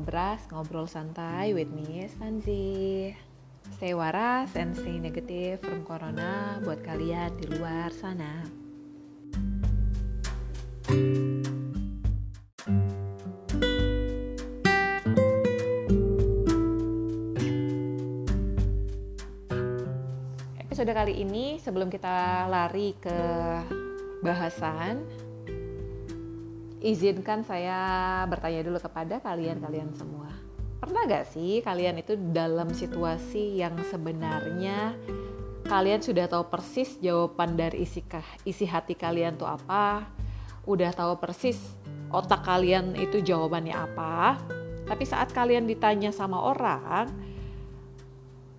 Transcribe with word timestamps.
Ngobras, 0.00 0.48
Ngobrol 0.48 0.88
Santai 0.88 1.52
with 1.52 1.68
me, 1.76 2.08
Stanzi. 2.08 3.12
Stay 3.76 3.92
waras 3.92 4.48
and 4.56 4.72
stay 4.72 4.96
negatif 4.96 5.60
from 5.60 5.84
Corona 5.84 6.56
buat 6.64 6.80
kalian 6.80 7.36
di 7.36 7.44
luar 7.52 7.92
sana. 7.92 8.48
Episode 20.64 20.96
kali 20.96 21.20
ini 21.20 21.60
sebelum 21.60 21.92
kita 21.92 22.48
lari 22.48 22.96
ke 22.96 23.20
bahasan 24.24 25.04
izinkan 26.80 27.44
saya 27.44 27.78
bertanya 28.24 28.64
dulu 28.64 28.80
kepada 28.80 29.20
kalian-kalian 29.20 29.92
semua. 29.92 30.32
Pernah 30.80 31.04
gak 31.04 31.28
sih 31.36 31.60
kalian 31.60 32.00
itu 32.00 32.16
dalam 32.32 32.72
situasi 32.72 33.60
yang 33.60 33.76
sebenarnya 33.92 34.96
kalian 35.68 36.00
sudah 36.00 36.24
tahu 36.24 36.48
persis 36.48 36.96
jawaban 37.04 37.52
dari 37.54 37.84
isi, 37.84 38.00
isi 38.48 38.64
hati 38.64 38.96
kalian 38.96 39.36
tuh 39.36 39.44
apa? 39.46 40.08
Udah 40.64 40.88
tahu 40.96 41.20
persis 41.20 41.60
otak 42.08 42.48
kalian 42.48 42.96
itu 42.96 43.20
jawabannya 43.20 43.76
apa? 43.76 44.40
Tapi 44.88 45.04
saat 45.04 45.30
kalian 45.36 45.68
ditanya 45.68 46.10
sama 46.10 46.40
orang, 46.40 47.12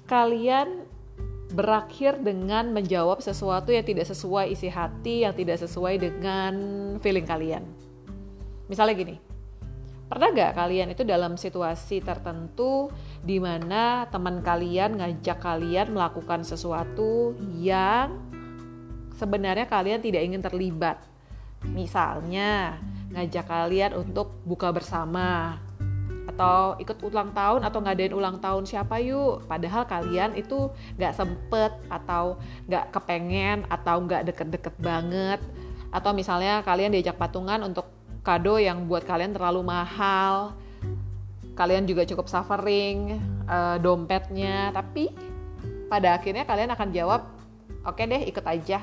kalian 0.06 0.86
berakhir 1.52 2.22
dengan 2.24 2.72
menjawab 2.72 3.20
sesuatu 3.20 3.76
yang 3.76 3.84
tidak 3.84 4.08
sesuai 4.08 4.54
isi 4.56 4.72
hati, 4.72 5.28
yang 5.28 5.36
tidak 5.36 5.60
sesuai 5.60 6.00
dengan 6.00 6.54
feeling 7.04 7.28
kalian. 7.28 7.66
Misalnya 8.72 8.96
gini, 8.96 9.20
pernah 10.08 10.32
gak 10.32 10.56
kalian 10.56 10.96
itu 10.96 11.04
dalam 11.04 11.36
situasi 11.36 12.00
tertentu 12.00 12.88
di 13.20 13.36
mana 13.36 14.08
teman 14.08 14.40
kalian 14.40 14.96
ngajak 14.96 15.44
kalian 15.44 15.92
melakukan 15.92 16.48
sesuatu 16.48 17.36
yang 17.60 18.16
sebenarnya 19.20 19.68
kalian 19.68 20.00
tidak 20.00 20.24
ingin 20.24 20.40
terlibat? 20.40 21.04
Misalnya 21.68 22.80
ngajak 23.12 23.44
kalian 23.44 23.92
untuk 24.00 24.40
buka 24.48 24.72
bersama 24.72 25.60
atau 26.32 26.80
ikut 26.80 26.96
ulang 27.04 27.36
tahun 27.36 27.68
atau 27.68 27.84
ngadain 27.84 28.16
ulang 28.16 28.40
tahun 28.40 28.64
siapa 28.64 29.04
yuk 29.04 29.52
padahal 29.52 29.84
kalian 29.84 30.32
itu 30.40 30.72
gak 30.96 31.12
sempet 31.12 31.76
atau 31.92 32.40
gak 32.72 32.88
kepengen 32.96 33.68
atau 33.68 34.00
gak 34.08 34.32
deket-deket 34.32 34.72
banget 34.80 35.44
atau 35.92 36.16
misalnya 36.16 36.64
kalian 36.64 36.96
diajak 36.96 37.20
patungan 37.20 37.60
untuk 37.68 37.84
kado 38.22 38.62
yang 38.62 38.86
buat 38.86 39.06
kalian 39.06 39.34
terlalu 39.34 39.62
mahal. 39.66 40.54
Kalian 41.58 41.86
juga 41.86 42.08
cukup 42.08 42.30
suffering 42.30 43.20
uh, 43.46 43.78
dompetnya. 43.82 44.70
Tapi 44.74 45.12
pada 45.92 46.16
akhirnya 46.16 46.48
kalian 46.48 46.72
akan 46.72 46.90
jawab 46.96 47.22
oke 47.84 47.98
okay 47.98 48.06
deh 48.08 48.22
ikut 48.30 48.46
aja. 48.46 48.80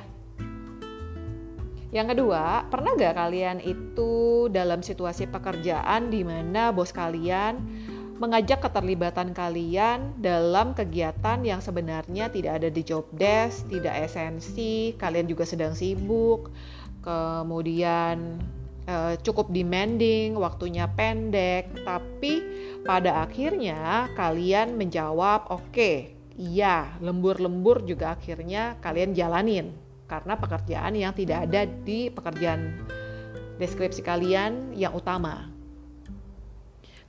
Yang 1.88 2.06
kedua 2.12 2.68
pernah 2.68 2.92
gak 3.00 3.16
kalian 3.16 3.64
itu 3.64 4.46
dalam 4.52 4.84
situasi 4.84 5.24
pekerjaan 5.24 6.12
di 6.12 6.20
mana 6.20 6.68
bos 6.68 6.92
kalian 6.92 7.64
mengajak 8.18 8.60
keterlibatan 8.60 9.30
kalian 9.30 10.12
dalam 10.20 10.74
kegiatan 10.74 11.38
yang 11.40 11.62
sebenarnya 11.62 12.28
tidak 12.28 12.60
ada 12.60 12.68
di 12.68 12.82
job 12.82 13.06
desk, 13.14 13.70
tidak 13.70 14.10
esensi, 14.10 14.92
kalian 14.98 15.30
juga 15.30 15.46
sedang 15.46 15.72
sibuk, 15.72 16.50
kemudian 17.00 18.42
uh, 18.88 19.14
cukup 19.20 19.52
demanding, 19.52 20.34
waktunya 20.34 20.88
pendek, 20.88 21.84
tapi 21.84 22.40
pada 22.82 23.22
akhirnya 23.22 24.08
kalian 24.16 24.74
menjawab 24.74 25.52
oke, 25.52 25.68
okay, 25.68 26.16
iya, 26.34 26.96
lembur-lembur 27.04 27.84
juga 27.84 28.16
akhirnya 28.16 28.80
kalian 28.80 29.12
jalanin 29.12 29.76
karena 30.08 30.40
pekerjaan 30.40 30.96
yang 30.96 31.12
tidak 31.12 31.44
ada 31.46 31.68
di 31.68 32.08
pekerjaan 32.08 32.80
deskripsi 33.60 34.00
kalian 34.00 34.72
yang 34.72 34.96
utama. 34.96 35.52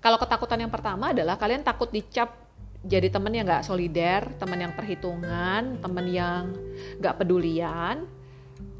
Kalau 0.03 0.19
ketakutan 0.19 0.67
yang 0.67 0.71
pertama 0.71 1.15
adalah 1.15 1.39
kalian 1.39 1.63
takut 1.63 1.91
dicap 1.91 2.35
jadi 2.79 3.11
teman 3.11 3.35
yang 3.35 3.43
nggak 3.43 3.67
solider, 3.67 4.23
teman 4.39 4.59
yang 4.63 4.71
perhitungan, 4.71 5.83
teman 5.83 6.05
yang 6.07 6.55
nggak 6.99 7.15
pedulian, 7.19 8.07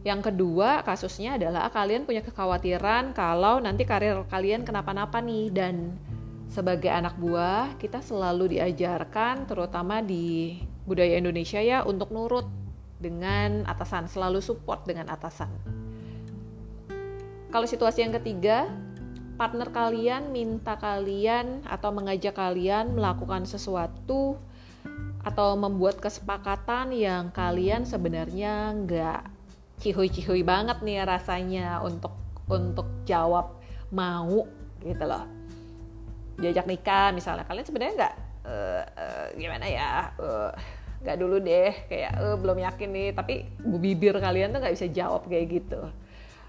yang 0.08 0.24
kedua 0.24 0.80
kasusnya 0.88 1.36
adalah 1.36 1.68
kalian 1.68 2.08
punya 2.08 2.24
kekhawatiran 2.24 3.12
kalau 3.12 3.60
nanti 3.60 3.84
karir 3.84 4.24
kalian 4.32 4.64
kenapa-napa 4.64 5.20
nih 5.20 5.52
dan 5.52 6.00
sebagai 6.48 6.90
anak 6.90 7.20
buah 7.20 7.76
kita 7.78 8.00
selalu 8.00 8.58
diajarkan 8.58 9.44
terutama 9.46 10.00
di 10.00 10.64
budaya 10.88 11.20
Indonesia 11.20 11.62
ya 11.62 11.86
untuk 11.86 12.10
nurut 12.10 12.48
dengan 13.00 13.64
atasan, 13.70 14.12
selalu 14.12 14.44
support 14.44 14.84
dengan 14.84 15.08
atasan. 15.08 15.48
Kalau 17.50 17.66
situasi 17.66 18.04
yang 18.04 18.14
ketiga, 18.18 18.68
partner 19.40 19.72
kalian 19.72 20.36
minta 20.36 20.76
kalian 20.76 21.64
atau 21.66 21.90
mengajak 21.96 22.36
kalian 22.36 22.94
melakukan 22.94 23.48
sesuatu 23.48 24.36
atau 25.24 25.50
membuat 25.56 26.04
kesepakatan 26.04 26.92
yang 26.92 27.32
kalian 27.32 27.88
sebenarnya 27.88 28.76
nggak 28.76 29.39
cihuy-cihuy 29.80 30.44
banget 30.44 30.84
nih 30.84 31.08
rasanya 31.08 31.80
untuk 31.80 32.12
untuk 32.52 32.86
jawab 33.08 33.56
mau 33.90 34.46
gitu 34.84 35.04
loh. 35.04 35.24
Diajak 36.40 36.68
nikah 36.68 37.16
misalnya. 37.16 37.48
Kalian 37.48 37.66
sebenarnya 37.68 37.94
nggak 37.96 38.16
uh, 38.48 38.84
uh, 38.86 39.26
gimana 39.36 39.66
ya 39.68 40.12
uh, 40.20 40.52
nggak 41.04 41.18
dulu 41.20 41.40
deh. 41.40 41.72
Kayak 41.88 42.14
belum 42.40 42.58
yakin 42.60 42.90
nih. 42.92 43.10
Tapi 43.16 43.36
bibir 43.60 44.16
kalian 44.20 44.52
tuh 44.52 44.60
nggak 44.60 44.76
bisa 44.76 44.88
jawab 44.92 45.24
kayak 45.28 45.48
gitu. 45.62 45.82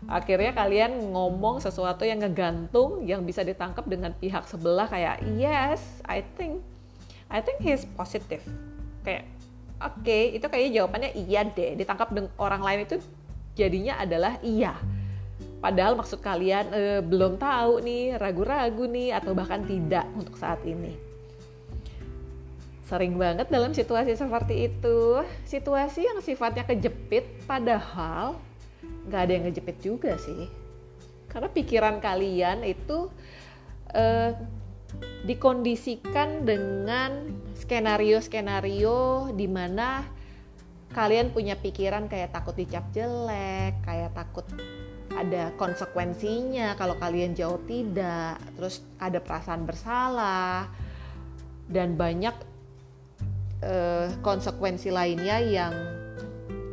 Akhirnya 0.09 0.57
kalian 0.57 1.13
ngomong 1.13 1.61
sesuatu 1.61 2.09
yang 2.09 2.25
ngegantung 2.25 3.05
yang 3.05 3.21
bisa 3.29 3.45
ditangkap 3.45 3.85
dengan 3.85 4.17
pihak 4.17 4.49
sebelah 4.49 4.89
kayak 4.89 5.21
yes 5.37 6.01
I 6.09 6.25
think 6.41 6.65
I 7.29 7.45
think 7.45 7.61
he's 7.61 7.85
positive. 7.85 8.41
Kayak 9.05 9.29
oke 9.77 10.01
okay, 10.01 10.33
itu 10.33 10.47
kayaknya 10.49 10.83
jawabannya 10.83 11.11
iya 11.21 11.45
deh. 11.45 11.77
Ditangkap 11.77 12.17
dengan 12.17 12.33
orang 12.41 12.65
lain 12.65 12.81
itu 12.89 12.97
jadinya 13.55 14.01
adalah 14.01 14.39
iya. 14.43 14.75
Padahal 15.61 15.93
maksud 15.93 16.25
kalian 16.25 16.73
e, 16.73 16.83
belum 17.05 17.37
tahu 17.37 17.85
nih, 17.85 18.17
ragu-ragu 18.17 18.89
nih, 18.89 19.13
atau 19.13 19.37
bahkan 19.37 19.61
tidak 19.69 20.09
untuk 20.17 20.41
saat 20.41 20.65
ini. 20.65 20.97
Sering 22.89 23.21
banget 23.21 23.53
dalam 23.53 23.77
situasi 23.77 24.17
seperti 24.17 24.73
itu, 24.73 25.21
situasi 25.45 26.09
yang 26.09 26.19
sifatnya 26.25 26.65
kejepit, 26.65 27.45
padahal 27.45 28.41
nggak 29.07 29.21
ada 29.21 29.33
yang 29.37 29.45
ngejepit 29.53 29.77
juga 29.85 30.17
sih. 30.17 30.49
Karena 31.29 31.53
pikiran 31.53 32.01
kalian 32.01 32.65
itu 32.65 33.13
e, 33.93 34.33
dikondisikan 35.29 36.49
dengan 36.49 37.37
skenario-skenario 37.55 39.31
di 39.37 39.47
mana 39.47 40.03
kalian 40.91 41.31
punya 41.31 41.55
pikiran 41.55 42.11
kayak 42.11 42.35
takut 42.35 42.55
dicap 42.59 42.83
jelek, 42.91 43.79
kayak 43.87 44.11
takut 44.15 44.47
ada 45.15 45.51
konsekuensinya 45.59 46.79
kalau 46.79 46.95
kalian 46.99 47.35
jawab 47.35 47.63
tidak, 47.67 48.39
terus 48.55 48.83
ada 48.99 49.19
perasaan 49.19 49.67
bersalah 49.67 50.71
dan 51.71 51.95
banyak 51.95 52.35
uh, 53.63 54.11
konsekuensi 54.23 54.91
lainnya 54.91 55.39
yang 55.43 55.75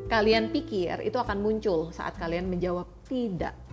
kalian 0.08 0.50
pikir 0.50 1.04
itu 1.04 1.18
akan 1.20 1.44
muncul 1.44 1.92
saat 1.92 2.16
kalian 2.16 2.50
menjawab 2.50 2.88
tidak. 3.06 3.67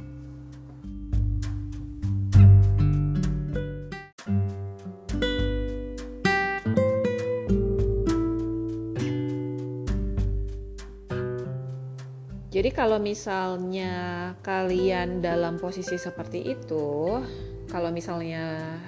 Jadi 12.55 12.71
kalau 12.71 13.03
misalnya 13.03 14.31
kalian 14.47 15.19
dalam 15.19 15.59
posisi 15.59 15.99
seperti 15.99 16.55
itu, 16.55 17.19
kalau 17.67 17.91
misalnya 17.91 18.79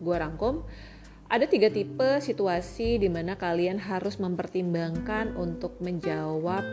gue 0.00 0.16
rangkum, 0.16 0.64
ada 1.28 1.44
tiga 1.44 1.68
tipe 1.68 2.24
situasi 2.24 2.96
di 2.96 3.12
mana 3.12 3.36
kalian 3.36 3.76
harus 3.76 4.16
mempertimbangkan 4.16 5.36
untuk 5.36 5.76
menjawab 5.84 6.64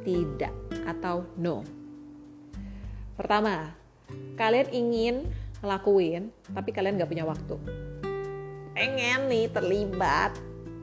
tidak 0.00 0.56
atau 0.88 1.28
no. 1.36 1.68
Pertama, 3.20 3.76
kalian 4.40 4.72
ingin 4.72 5.16
ngelakuin, 5.60 6.32
tapi 6.56 6.72
kalian 6.72 6.96
gak 6.96 7.12
punya 7.12 7.28
waktu. 7.28 7.60
Pengen 8.72 9.28
nih 9.28 9.52
terlibat, 9.52 10.32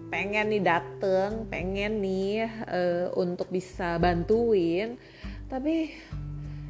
pengen 0.07 0.51
nih 0.51 0.63
dateng, 0.63 1.45
pengen 1.51 2.00
nih 2.00 2.48
uh, 2.68 3.07
untuk 3.19 3.51
bisa 3.51 4.00
bantuin, 4.00 4.95
tapi 5.51 5.92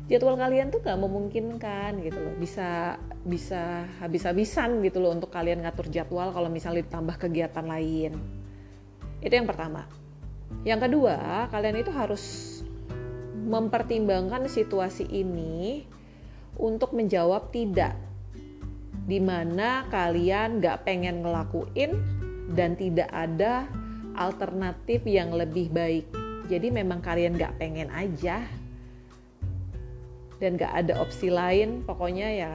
jadwal 0.10 0.40
kalian 0.40 0.72
tuh 0.74 0.82
gak 0.82 0.98
memungkinkan 0.98 2.00
gitu 2.00 2.16
loh 2.16 2.36
bisa 2.40 2.96
bisa 3.28 3.84
habis-habisan 4.00 4.80
gitu 4.82 5.04
loh 5.04 5.12
untuk 5.12 5.28
kalian 5.28 5.68
ngatur 5.68 5.92
jadwal 5.92 6.32
kalau 6.32 6.48
misalnya 6.48 6.82
ditambah 6.88 7.16
kegiatan 7.20 7.66
lain. 7.68 8.16
Itu 9.20 9.34
yang 9.34 9.50
pertama. 9.50 9.84
Yang 10.64 10.88
kedua, 10.88 11.48
kalian 11.52 11.78
itu 11.84 11.92
harus 11.92 12.24
mempertimbangkan 13.36 14.48
situasi 14.48 15.08
ini 15.12 15.84
untuk 16.56 16.96
menjawab 16.96 17.52
tidak 17.52 17.96
di 19.08 19.24
mana 19.24 19.88
kalian 19.88 20.60
gak 20.60 20.84
pengen 20.84 21.24
ngelakuin 21.24 22.17
dan 22.54 22.78
tidak 22.80 23.12
ada 23.12 23.68
alternatif 24.16 25.04
yang 25.04 25.36
lebih 25.36 25.72
baik. 25.72 26.08
Jadi 26.48 26.72
memang 26.72 27.04
kalian 27.04 27.36
gak 27.36 27.60
pengen 27.60 27.92
aja 27.92 28.44
dan 30.40 30.56
gak 30.56 30.74
ada 30.74 31.04
opsi 31.04 31.28
lain. 31.28 31.84
Pokoknya 31.84 32.28
ya 32.32 32.52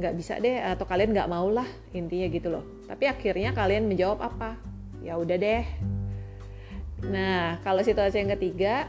gak 0.00 0.16
bisa 0.16 0.40
deh 0.40 0.60
atau 0.60 0.88
kalian 0.88 1.12
gak 1.12 1.28
mau 1.28 1.52
lah 1.52 1.68
intinya 1.92 2.26
gitu 2.32 2.48
loh. 2.48 2.64
Tapi 2.88 3.04
akhirnya 3.08 3.52
kalian 3.52 3.84
menjawab 3.84 4.20
apa? 4.24 4.56
Ya 5.04 5.20
udah 5.20 5.36
deh. 5.36 5.64
Nah 7.12 7.60
kalau 7.60 7.84
situasi 7.84 8.24
yang 8.24 8.32
ketiga 8.32 8.88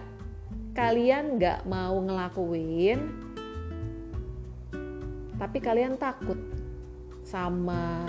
kalian 0.72 1.42
gak 1.42 1.68
mau 1.68 1.98
ngelakuin 2.00 3.28
tapi 5.38 5.62
kalian 5.62 5.98
takut 6.02 6.38
sama 7.22 8.06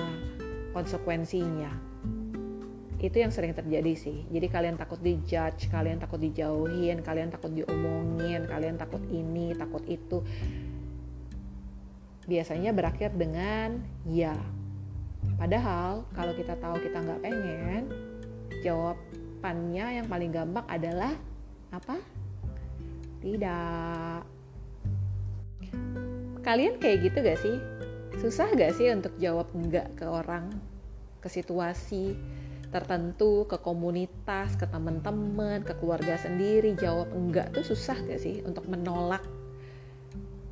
konsekuensinya 0.73 1.88
itu 2.99 3.17
yang 3.23 3.31
sering 3.31 3.55
terjadi 3.55 3.95
sih. 3.95 4.27
Jadi 4.27 4.47
kalian 4.51 4.75
takut 4.75 4.99
dijudge 4.99 5.71
kalian 5.71 6.03
takut 6.03 6.19
dijauhin 6.19 6.99
kalian 7.07 7.31
takut 7.31 7.55
diomongin 7.55 8.43
kalian 8.51 8.75
takut 8.75 9.03
ini 9.15 9.55
takut 9.55 9.87
itu. 9.87 10.27
Biasanya 12.27 12.75
berakhir 12.75 13.15
dengan 13.15 13.79
ya. 14.03 14.35
Padahal 15.39 16.03
kalau 16.19 16.35
kita 16.35 16.59
tahu 16.59 16.83
kita 16.83 16.99
nggak 16.99 17.23
pengen 17.23 17.83
jawabannya 18.67 20.03
yang 20.03 20.07
paling 20.11 20.35
gampang 20.35 20.67
adalah 20.67 21.15
apa? 21.71 22.03
Tidak. 23.23 24.23
Kalian 26.43 26.81
kayak 26.83 26.99
gitu 27.07 27.19
gak 27.23 27.39
sih? 27.39 27.57
Susah 28.19 28.51
gak 28.57 28.75
sih 28.75 28.91
untuk 28.91 29.15
jawab 29.21 29.47
enggak 29.55 29.95
ke 29.95 30.07
orang 30.07 30.51
ke 31.19 31.29
situasi 31.29 32.15
tertentu 32.69 33.49
ke 33.49 33.57
komunitas 33.65 34.53
ke 34.61 34.69
teman-teman 34.69 35.65
ke 35.65 35.73
keluarga 35.81 36.21
sendiri 36.21 36.77
jawab 36.77 37.09
enggak 37.17 37.49
tuh 37.57 37.65
susah 37.65 37.97
gak 38.05 38.21
sih 38.21 38.45
untuk 38.45 38.69
menolak? 38.69 39.25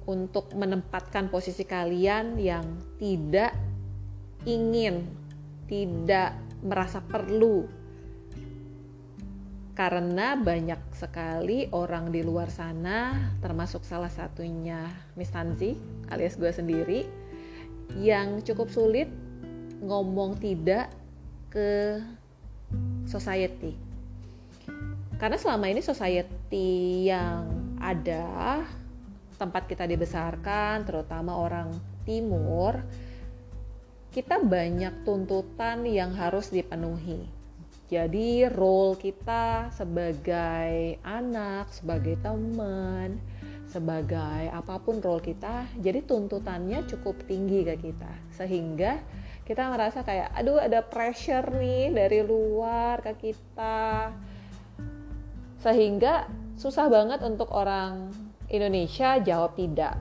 Untuk 0.07 0.55
menempatkan 0.55 1.29
posisi 1.29 1.67
kalian 1.67 2.39
yang 2.39 2.65
tidak 2.97 3.53
ingin 4.47 5.03
tidak 5.67 6.39
merasa 6.63 7.03
perlu. 7.03 7.67
Karena 9.77 10.41
banyak 10.41 10.97
sekali 10.97 11.69
orang 11.69 12.09
di 12.09 12.25
luar 12.25 12.49
sana 12.49 13.13
termasuk 13.45 13.85
salah 13.85 14.09
satunya 14.09 14.89
Miss 15.21 15.29
Tanzi 15.29 15.77
alias 16.09 16.41
gue 16.41 16.49
sendiri 16.49 17.01
yang 18.01 18.41
cukup 18.41 18.73
sulit 18.73 19.13
ngomong 19.85 20.41
tidak 20.41 20.89
ke 21.57 22.05
society. 23.09 23.73
Karena 25.17 25.41
selama 25.41 25.73
ini 25.73 25.81
society 25.81 27.09
yang 27.09 27.49
ada 27.81 28.61
tempat 29.41 29.65
kita 29.65 29.89
dibesarkan, 29.89 30.85
terutama 30.85 31.33
orang 31.33 31.73
timur, 32.05 32.77
kita 34.13 34.45
banyak 34.45 35.09
tuntutan 35.09 35.89
yang 35.89 36.13
harus 36.13 36.53
dipenuhi. 36.53 37.25
Jadi 37.89 38.45
role 38.53 39.01
kita 39.01 39.73
sebagai 39.73 41.01
anak, 41.01 41.73
sebagai 41.73 42.21
teman, 42.21 43.17
sebagai 43.71 44.51
apa 44.51 44.79
pun 44.83 44.99
role 45.05 45.23
kita 45.23 45.69
jadi 45.79 46.03
tuntutannya 46.03 46.87
cukup 46.89 47.19
tinggi 47.29 47.67
ke 47.67 47.75
kita 47.91 48.13
sehingga 48.35 48.99
kita 49.47 49.71
merasa 49.71 50.03
kayak 50.03 50.35
aduh 50.35 50.59
ada 50.59 50.83
pressure 50.83 51.47
nih 51.55 51.95
dari 51.95 52.21
luar 52.27 52.99
ke 52.99 53.31
kita. 53.31 54.11
Sehingga 55.63 56.27
susah 56.59 56.91
banget 56.91 57.23
untuk 57.23 57.55
orang 57.55 58.11
Indonesia 58.51 59.23
jawab 59.23 59.55
tidak. 59.55 59.95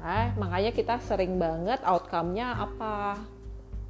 Nah, 0.00 0.32
makanya 0.40 0.72
kita 0.72 0.96
sering 1.04 1.36
banget 1.36 1.84
outcome-nya 1.84 2.56
apa? 2.56 3.20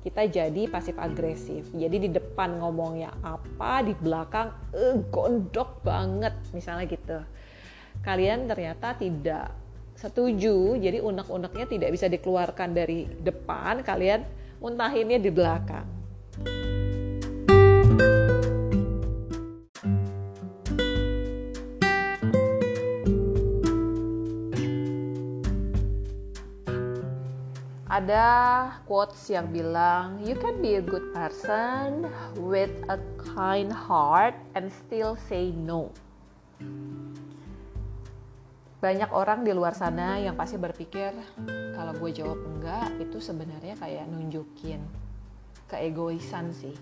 Kita 0.02 0.26
jadi 0.26 0.66
pasif 0.66 0.98
agresif 0.98 1.70
jadi 1.74 1.94
di 1.94 2.10
depan 2.10 2.58
ngomongnya 2.58 3.14
apa 3.22 3.86
di 3.86 3.94
belakang 3.94 4.50
eh, 4.74 4.98
gondok 5.14 5.86
banget 5.86 6.34
misalnya 6.50 6.90
gitu. 6.90 7.18
Kalian 8.02 8.50
ternyata 8.50 8.98
tidak 8.98 9.54
setuju 9.98 10.78
jadi 10.78 11.02
unek-uneknya 11.02 11.66
tidak 11.66 11.90
bisa 11.90 12.06
dikeluarkan 12.06 12.70
dari 12.70 13.10
depan 13.18 13.82
kalian 13.82 14.22
muntahinnya 14.58 15.18
di 15.22 15.30
belakang. 15.30 15.86
Ada 27.88 28.78
quotes 28.86 29.26
yang 29.26 29.50
bilang 29.50 30.22
you 30.22 30.38
can 30.38 30.62
be 30.62 30.78
a 30.78 30.84
good 30.84 31.10
person 31.10 32.06
with 32.38 32.70
a 32.86 33.00
kind 33.18 33.74
heart 33.74 34.38
and 34.54 34.70
still 34.70 35.18
say 35.26 35.50
no 35.50 35.90
banyak 38.78 39.10
orang 39.10 39.42
di 39.42 39.50
luar 39.50 39.74
sana 39.74 40.22
yang 40.22 40.38
pasti 40.38 40.54
berpikir 40.54 41.10
kalau 41.74 41.92
gue 41.98 42.10
jawab 42.14 42.38
enggak 42.46 42.94
itu 43.02 43.18
sebenarnya 43.18 43.74
kayak 43.74 44.06
nunjukin 44.06 44.78
keegoisan 45.66 46.54
sih. 46.54 46.74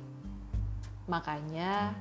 Makanya 1.08 1.96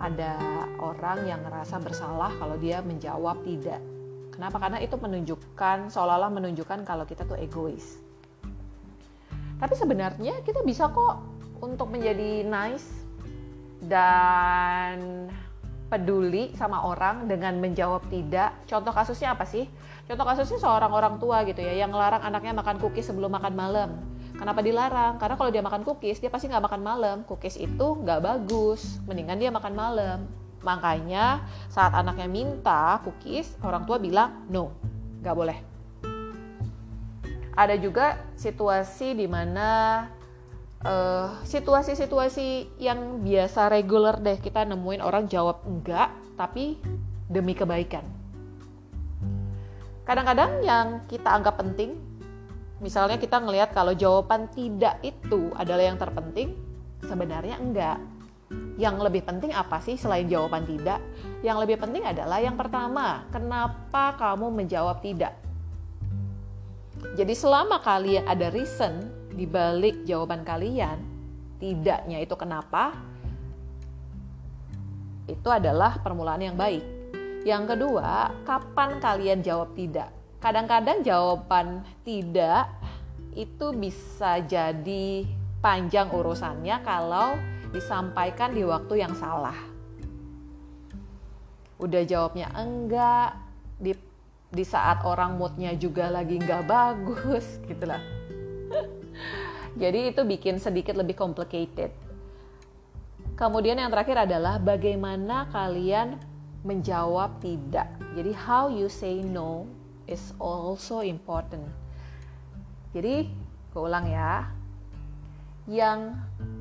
ada 0.00 0.40
orang 0.80 1.28
yang 1.28 1.40
ngerasa 1.44 1.78
bersalah 1.84 2.32
kalau 2.40 2.56
dia 2.56 2.80
menjawab 2.80 3.44
tidak. 3.44 3.78
Kenapa? 4.32 4.58
Karena 4.58 4.82
itu 4.82 4.98
menunjukkan 4.98 5.92
seolah-olah 5.92 6.32
menunjukkan 6.32 6.82
kalau 6.82 7.06
kita 7.06 7.22
tuh 7.28 7.38
egois. 7.38 8.02
Tapi 9.60 9.74
sebenarnya 9.78 10.42
kita 10.42 10.66
bisa 10.66 10.90
kok 10.90 11.22
untuk 11.62 11.92
menjadi 11.94 12.42
nice 12.42 12.88
dan 13.84 15.28
peduli 15.94 16.50
sama 16.58 16.82
orang 16.82 17.30
dengan 17.30 17.54
menjawab 17.62 18.10
tidak. 18.10 18.50
Contoh 18.66 18.90
kasusnya 18.90 19.38
apa 19.38 19.46
sih? 19.46 19.70
Contoh 20.10 20.26
kasusnya 20.26 20.58
seorang 20.58 20.90
orang 20.90 21.22
tua 21.22 21.46
gitu 21.46 21.62
ya 21.62 21.70
yang 21.86 21.94
ngelarang 21.94 22.26
anaknya 22.26 22.50
makan 22.50 22.82
cookies 22.82 23.06
sebelum 23.06 23.30
makan 23.30 23.54
malam. 23.54 23.90
Kenapa 24.34 24.66
dilarang? 24.66 25.22
Karena 25.22 25.38
kalau 25.38 25.54
dia 25.54 25.62
makan 25.62 25.86
cookies 25.86 26.18
dia 26.18 26.34
pasti 26.34 26.50
nggak 26.50 26.66
makan 26.66 26.82
malam. 26.82 27.16
Cookies 27.30 27.54
itu 27.62 27.86
nggak 28.02 28.18
bagus. 28.26 28.98
Mendingan 29.06 29.38
dia 29.38 29.54
makan 29.54 29.74
malam. 29.78 30.18
Makanya 30.66 31.46
saat 31.70 31.94
anaknya 31.94 32.26
minta 32.26 32.98
cookies, 33.06 33.54
orang 33.62 33.86
tua 33.86 34.02
bilang 34.02 34.50
no, 34.50 34.74
nggak 35.22 35.36
boleh. 35.38 35.58
Ada 37.54 37.78
juga 37.78 38.18
situasi 38.34 39.14
di 39.14 39.30
mana 39.30 40.02
situasi-situasi 41.48 42.48
uh, 42.48 42.68
yang 42.76 43.24
biasa 43.24 43.72
reguler 43.72 44.20
deh 44.20 44.36
kita 44.36 44.68
nemuin 44.68 45.00
orang 45.00 45.24
jawab 45.24 45.64
enggak 45.64 46.12
tapi 46.36 46.76
demi 47.24 47.56
kebaikan. 47.56 48.04
Kadang-kadang 50.04 50.60
yang 50.60 50.86
kita 51.08 51.32
anggap 51.32 51.56
penting, 51.56 51.96
misalnya 52.84 53.16
kita 53.16 53.40
ngelihat 53.40 53.72
kalau 53.72 53.96
jawaban 53.96 54.52
tidak 54.52 55.00
itu 55.00 55.48
adalah 55.56 55.88
yang 55.88 55.96
terpenting, 55.96 56.52
sebenarnya 57.00 57.56
enggak. 57.56 57.98
Yang 58.76 59.08
lebih 59.08 59.24
penting 59.24 59.56
apa 59.56 59.80
sih 59.80 59.96
selain 59.96 60.28
jawaban 60.28 60.68
tidak? 60.68 61.00
Yang 61.40 61.64
lebih 61.64 61.76
penting 61.80 62.04
adalah 62.04 62.44
yang 62.44 62.60
pertama, 62.60 63.24
kenapa 63.32 64.20
kamu 64.20 64.52
menjawab 64.52 65.00
tidak? 65.00 65.32
Jadi 67.16 67.32
selama 67.32 67.80
kalian 67.80 68.28
ada 68.28 68.52
reason 68.52 69.23
di 69.34 69.44
balik 69.50 70.06
jawaban 70.06 70.46
kalian, 70.46 71.02
tidaknya 71.58 72.22
itu 72.22 72.34
kenapa? 72.38 72.94
Itu 75.26 75.50
adalah 75.50 75.98
permulaan 75.98 76.42
yang 76.46 76.56
baik. 76.56 76.86
Yang 77.42 77.76
kedua, 77.76 78.32
kapan 78.46 79.02
kalian 79.02 79.42
jawab 79.44 79.74
tidak? 79.74 80.08
Kadang-kadang 80.38 81.02
jawaban 81.02 81.82
tidak 82.06 82.70
itu 83.34 83.74
bisa 83.74 84.38
jadi 84.46 85.26
panjang 85.58 86.08
urusannya 86.14 86.76
kalau 86.86 87.34
disampaikan 87.74 88.54
di 88.54 88.62
waktu 88.62 89.02
yang 89.02 89.12
salah. 89.18 89.56
Udah 91.82 92.06
jawabnya 92.06 92.54
enggak, 92.54 93.34
di 93.80 93.92
di 94.54 94.62
saat 94.62 95.02
orang 95.02 95.34
moodnya 95.34 95.74
juga 95.74 96.06
lagi 96.06 96.38
nggak 96.38 96.62
bagus 96.70 97.58
gitulah 97.66 97.98
jadi 99.74 100.14
itu 100.14 100.22
bikin 100.22 100.62
sedikit 100.62 100.94
lebih 100.94 101.18
complicated. 101.18 101.90
Kemudian 103.34 103.78
yang 103.78 103.90
terakhir 103.90 104.30
adalah 104.30 104.62
bagaimana 104.62 105.50
kalian 105.50 106.22
menjawab 106.62 107.42
tidak. 107.42 107.90
Jadi 108.14 108.30
how 108.30 108.70
you 108.70 108.86
say 108.86 109.18
no 109.20 109.66
is 110.06 110.30
also 110.38 111.02
important. 111.02 111.66
Jadi 112.94 113.26
gue 113.74 113.82
ulang 113.82 114.06
ya. 114.06 114.46
Yang 115.66 116.14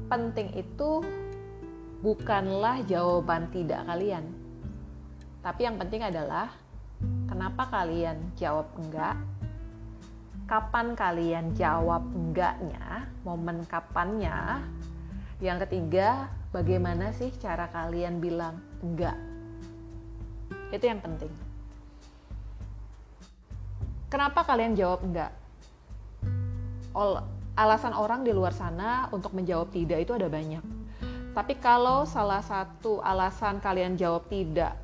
penting 0.10 0.50
itu 0.58 1.06
bukanlah 2.02 2.82
jawaban 2.90 3.54
tidak 3.54 3.86
kalian. 3.86 4.26
Tapi 5.46 5.62
yang 5.70 5.78
penting 5.78 6.02
adalah 6.02 6.50
Kenapa 7.28 7.66
kalian 7.66 8.32
jawab 8.38 8.70
enggak? 8.78 9.18
Kapan 10.54 10.94
kalian 10.94 11.58
jawab 11.58 12.06
enggaknya? 12.14 13.10
Momen 13.26 13.66
kapannya? 13.66 14.62
Yang 15.42 15.66
ketiga, 15.66 16.30
bagaimana 16.54 17.10
sih 17.10 17.34
cara 17.42 17.66
kalian 17.74 18.22
bilang 18.22 18.62
enggak? 18.86 19.18
Itu 20.70 20.86
yang 20.86 21.02
penting. 21.02 21.34
Kenapa 24.14 24.46
kalian 24.46 24.78
jawab 24.78 25.02
enggak? 25.02 25.34
alasan 27.58 27.98
orang 27.98 28.22
di 28.22 28.30
luar 28.30 28.54
sana 28.54 29.10
untuk 29.10 29.34
menjawab 29.34 29.74
tidak 29.74 30.06
itu 30.06 30.14
ada 30.14 30.30
banyak. 30.30 30.62
Tapi 31.34 31.58
kalau 31.58 32.06
salah 32.06 32.46
satu 32.46 33.02
alasan 33.02 33.58
kalian 33.58 33.98
jawab 33.98 34.30
tidak 34.30 34.78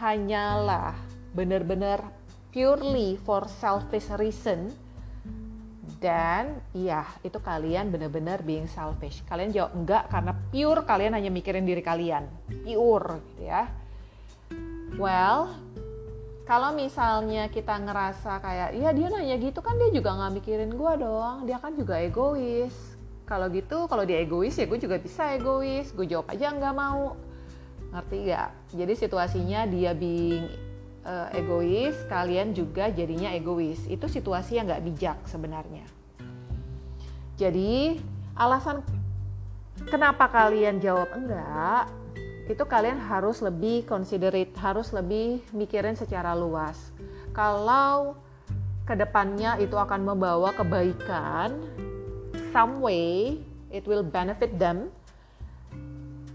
hanyalah 0.00 0.96
benar-benar 1.36 2.08
purely 2.56 3.20
for 3.20 3.44
selfish 3.60 4.08
reason 4.16 4.72
dan 6.00 6.64
iya 6.72 7.04
itu 7.20 7.36
kalian 7.36 7.92
benar-benar 7.92 8.40
being 8.40 8.64
selfish. 8.64 9.20
Kalian 9.28 9.52
jawab 9.52 9.76
enggak 9.76 10.08
karena 10.08 10.32
pure 10.48 10.82
kalian 10.88 11.12
hanya 11.12 11.28
mikirin 11.28 11.68
diri 11.68 11.84
kalian. 11.84 12.24
Pure 12.64 13.20
gitu 13.20 13.42
ya. 13.44 13.68
Well 14.96 15.52
kalau 16.48 16.72
misalnya 16.74 17.46
kita 17.52 17.78
ngerasa 17.78 18.40
kayak 18.42 18.74
iya 18.74 18.90
dia 18.96 19.06
nanya 19.12 19.36
gitu 19.38 19.60
kan 19.62 19.76
dia 19.76 19.92
juga 19.92 20.16
nggak 20.16 20.32
mikirin 20.40 20.72
gue 20.72 20.92
dong. 20.98 21.44
Dia 21.44 21.60
kan 21.60 21.76
juga 21.76 22.00
egois. 22.00 22.74
Kalau 23.28 23.52
gitu 23.52 23.84
kalau 23.84 24.02
dia 24.08 24.24
egois 24.24 24.56
ya 24.56 24.64
gue 24.64 24.80
juga 24.80 24.96
bisa 24.96 25.36
egois. 25.36 25.92
Gue 25.92 26.08
jawab 26.08 26.32
aja 26.32 26.48
nggak 26.48 26.74
mau. 26.74 27.12
Ngerti 27.92 28.16
gak 28.32 28.48
jadi 28.72 28.94
situasinya 28.96 29.60
dia 29.68 29.92
being 29.92 30.69
uh, 31.04 31.28
egois, 31.32 31.96
kalian 32.08 32.52
juga 32.52 32.88
jadinya 32.92 33.32
egois. 33.32 33.84
Itu 33.86 34.06
situasi 34.08 34.58
yang 34.58 34.68
nggak 34.68 34.84
bijak 34.84 35.18
sebenarnya. 35.28 35.84
Jadi 37.40 37.96
alasan 38.36 38.84
kenapa 39.88 40.28
kalian 40.28 40.76
jawab 40.80 41.08
enggak, 41.16 41.88
itu 42.50 42.64
kalian 42.66 42.98
harus 43.00 43.40
lebih 43.40 43.86
considerate, 43.86 44.52
harus 44.58 44.92
lebih 44.92 45.40
mikirin 45.54 45.96
secara 45.96 46.36
luas. 46.36 46.92
Kalau 47.30 48.18
ke 48.84 48.98
depannya 48.98 49.54
itu 49.62 49.78
akan 49.78 50.02
membawa 50.02 50.50
kebaikan, 50.52 51.54
some 52.50 52.82
way 52.82 53.38
it 53.70 53.86
will 53.86 54.02
benefit 54.02 54.58
them, 54.58 54.90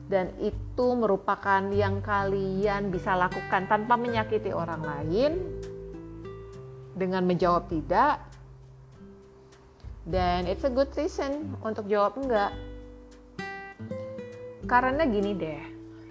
dan 0.05 0.29
itu 0.38 0.93
merupakan 0.93 1.65
yang 1.74 1.97
kalian 2.05 2.93
bisa 2.93 3.17
lakukan 3.17 3.65
tanpa 3.65 3.97
menyakiti 3.97 4.53
orang 4.53 4.81
lain. 4.85 5.31
Dengan 6.95 7.27
menjawab 7.27 7.67
tidak. 7.67 8.21
Dan 10.05 10.45
it's 10.45 10.63
a 10.63 10.71
good 10.71 10.88
reason 10.93 11.57
untuk 11.65 11.89
jawab 11.89 12.15
enggak. 12.21 12.53
Karena 14.65 15.03
gini 15.09 15.33
deh 15.33 15.62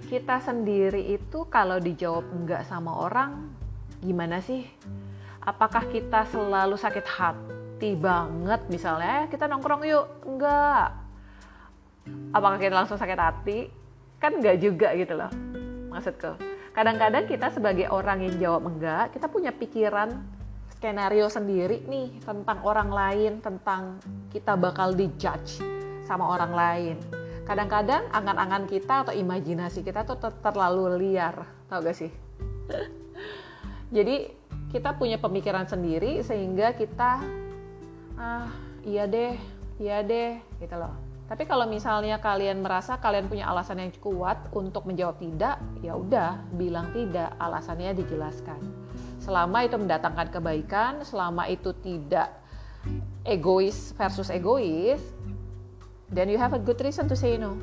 kita 0.04 0.36
sendiri 0.44 1.16
itu 1.16 1.48
kalau 1.48 1.80
dijawab 1.80 2.28
enggak 2.28 2.62
sama 2.68 3.06
orang 3.06 3.48
gimana 4.04 4.42
sih? 4.44 4.66
Apakah 5.40 5.88
kita 5.88 6.28
selalu 6.28 6.76
sakit 6.76 7.06
hati 7.08 7.96
banget 7.96 8.60
misalnya 8.68 9.24
eh, 9.24 9.26
kita 9.32 9.48
nongkrong 9.48 9.86
yuk. 9.88 10.06
Enggak. 10.26 10.92
Apakah 12.36 12.58
kita 12.60 12.74
langsung 12.76 13.00
sakit 13.00 13.16
hati 13.16 13.83
kan 14.24 14.40
enggak 14.40 14.56
juga 14.56 14.96
gitu 14.96 15.20
loh 15.20 15.28
maksudku. 15.92 16.32
Kadang-kadang 16.72 17.28
kita 17.28 17.52
sebagai 17.52 17.92
orang 17.92 18.24
yang 18.24 18.34
jawab 18.40 18.64
enggak 18.72 19.12
kita 19.12 19.28
punya 19.28 19.52
pikiran 19.52 20.24
skenario 20.72 21.28
sendiri 21.28 21.84
nih 21.84 22.24
tentang 22.24 22.64
orang 22.64 22.88
lain 22.88 23.32
tentang 23.44 24.00
kita 24.32 24.56
bakal 24.56 24.96
dijudge 24.96 25.60
sama 26.08 26.24
orang 26.32 26.52
lain. 26.56 26.96
Kadang-kadang 27.44 28.08
angan-angan 28.16 28.64
kita 28.64 29.04
atau 29.04 29.12
imajinasi 29.12 29.84
kita 29.84 30.08
tuh 30.08 30.16
ter 30.16 30.32
terlalu 30.40 30.96
liar 31.04 31.44
tau 31.68 31.84
gak 31.84 31.92
sih? 31.92 32.08
Jadi 33.96 34.32
kita 34.72 34.96
punya 34.96 35.20
pemikiran 35.20 35.68
sendiri 35.68 36.24
sehingga 36.24 36.72
kita 36.72 37.20
ah 38.16 38.48
iya 38.82 39.04
deh 39.04 39.36
iya 39.78 40.00
deh 40.02 40.40
gitu 40.58 40.74
loh 40.74 41.03
tapi 41.24 41.48
kalau 41.48 41.64
misalnya 41.64 42.20
kalian 42.20 42.60
merasa 42.60 43.00
kalian 43.00 43.32
punya 43.32 43.48
alasan 43.48 43.80
yang 43.80 43.88
kuat 43.96 44.36
untuk 44.52 44.84
menjawab 44.84 45.16
tidak, 45.16 45.56
ya 45.80 45.96
udah 45.96 46.44
bilang 46.52 46.92
tidak, 46.92 47.32
alasannya 47.40 47.96
dijelaskan. 47.96 48.60
Selama 49.24 49.64
itu 49.64 49.80
mendatangkan 49.80 50.28
kebaikan, 50.28 51.00
selama 51.00 51.48
itu 51.48 51.72
tidak 51.80 52.28
egois 53.24 53.96
versus 53.96 54.28
egois, 54.28 55.00
then 56.12 56.28
you 56.28 56.36
have 56.36 56.52
a 56.52 56.60
good 56.60 56.76
reason 56.84 57.08
to 57.08 57.16
say 57.16 57.40
no. 57.40 57.56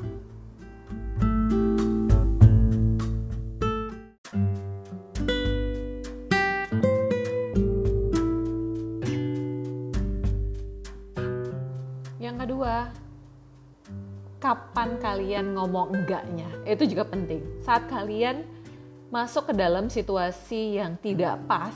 Kapan 14.52 15.00
kalian 15.00 15.56
ngomong 15.56 15.96
enggaknya. 15.96 16.44
Itu 16.68 16.84
juga 16.84 17.08
penting. 17.08 17.40
Saat 17.64 17.88
kalian 17.88 18.44
masuk 19.08 19.48
ke 19.48 19.56
dalam 19.56 19.88
situasi 19.88 20.76
yang 20.76 21.00
tidak 21.00 21.40
pas 21.48 21.72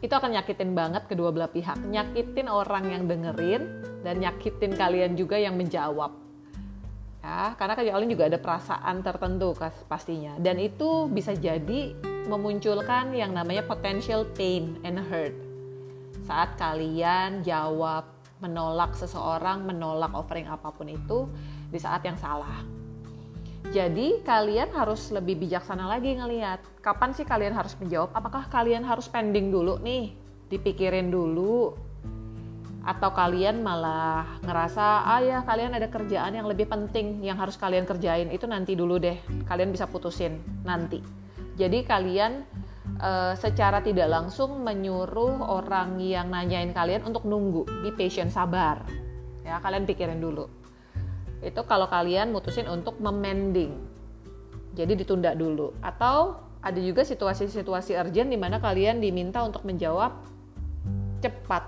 itu 0.00 0.08
akan 0.08 0.32
nyakitin 0.32 0.72
banget 0.72 1.04
kedua 1.04 1.28
belah 1.28 1.52
pihak. 1.52 1.76
Nyakitin 1.84 2.48
orang 2.48 2.88
yang 2.88 3.04
dengerin 3.04 3.84
dan 4.00 4.24
nyakitin 4.24 4.72
kalian 4.72 5.12
juga 5.20 5.36
yang 5.36 5.52
menjawab. 5.52 6.16
Ya 7.20 7.52
karena 7.60 7.76
kalian 7.76 8.08
juga 8.08 8.24
ada 8.32 8.40
perasaan 8.40 9.04
tertentu 9.04 9.52
pastinya. 9.84 10.32
Dan 10.40 10.64
itu 10.64 11.12
bisa 11.12 11.36
jadi 11.36 11.92
memunculkan 12.24 13.12
yang 13.12 13.36
namanya 13.36 13.68
potential 13.68 14.24
pain 14.32 14.80
and 14.80 14.96
hurt. 14.96 15.36
Saat 16.24 16.56
kalian 16.56 17.44
jawab 17.44 18.08
menolak 18.42 18.98
seseorang 18.98 19.62
menolak 19.62 20.10
offering 20.18 20.50
apa 20.50 20.74
pun 20.74 20.90
itu 20.90 21.30
di 21.72 21.80
saat 21.80 22.04
yang 22.04 22.20
salah. 22.20 22.60
Jadi 23.72 24.20
kalian 24.20 24.68
harus 24.76 25.08
lebih 25.08 25.40
bijaksana 25.40 25.88
lagi 25.88 26.12
ngelihat 26.12 26.60
kapan 26.84 27.16
sih 27.16 27.24
kalian 27.24 27.56
harus 27.56 27.72
menjawab. 27.80 28.12
Apakah 28.12 28.44
kalian 28.52 28.84
harus 28.84 29.08
pending 29.08 29.48
dulu 29.48 29.80
nih, 29.80 30.12
dipikirin 30.52 31.08
dulu, 31.08 31.72
atau 32.84 33.10
kalian 33.16 33.64
malah 33.64 34.42
ngerasa 34.44 35.08
ah 35.08 35.22
ya 35.24 35.40
kalian 35.46 35.72
ada 35.72 35.88
kerjaan 35.88 36.36
yang 36.36 36.50
lebih 36.50 36.68
penting 36.68 37.22
yang 37.24 37.38
harus 37.40 37.54
kalian 37.56 37.88
kerjain 37.88 38.28
itu 38.28 38.44
nanti 38.44 38.76
dulu 38.76 39.00
deh. 39.00 39.16
Kalian 39.48 39.72
bisa 39.72 39.88
putusin 39.88 40.36
nanti. 40.68 41.00
Jadi 41.56 41.86
kalian 41.88 42.44
uh, 43.00 43.32
secara 43.38 43.80
tidak 43.80 44.10
langsung 44.10 44.60
menyuruh 44.60 45.38
orang 45.38 45.96
yang 46.02 46.28
nanyain 46.28 46.76
kalian 46.76 47.08
untuk 47.08 47.24
nunggu, 47.24 47.64
be 47.80 47.94
patient, 47.94 48.28
sabar. 48.28 48.84
Ya, 49.46 49.58
kalian 49.64 49.88
pikirin 49.88 50.20
dulu 50.20 50.61
itu 51.42 51.60
kalau 51.66 51.90
kalian 51.90 52.30
mutusin 52.30 52.70
untuk 52.70 53.02
memending. 53.02 53.74
Jadi 54.78 54.94
ditunda 54.94 55.34
dulu. 55.34 55.74
Atau 55.82 56.38
ada 56.62 56.78
juga 56.78 57.02
situasi-situasi 57.02 57.98
urgent 57.98 58.30
di 58.30 58.38
mana 58.38 58.62
kalian 58.62 59.02
diminta 59.02 59.42
untuk 59.42 59.66
menjawab 59.66 60.14
cepat. 61.18 61.66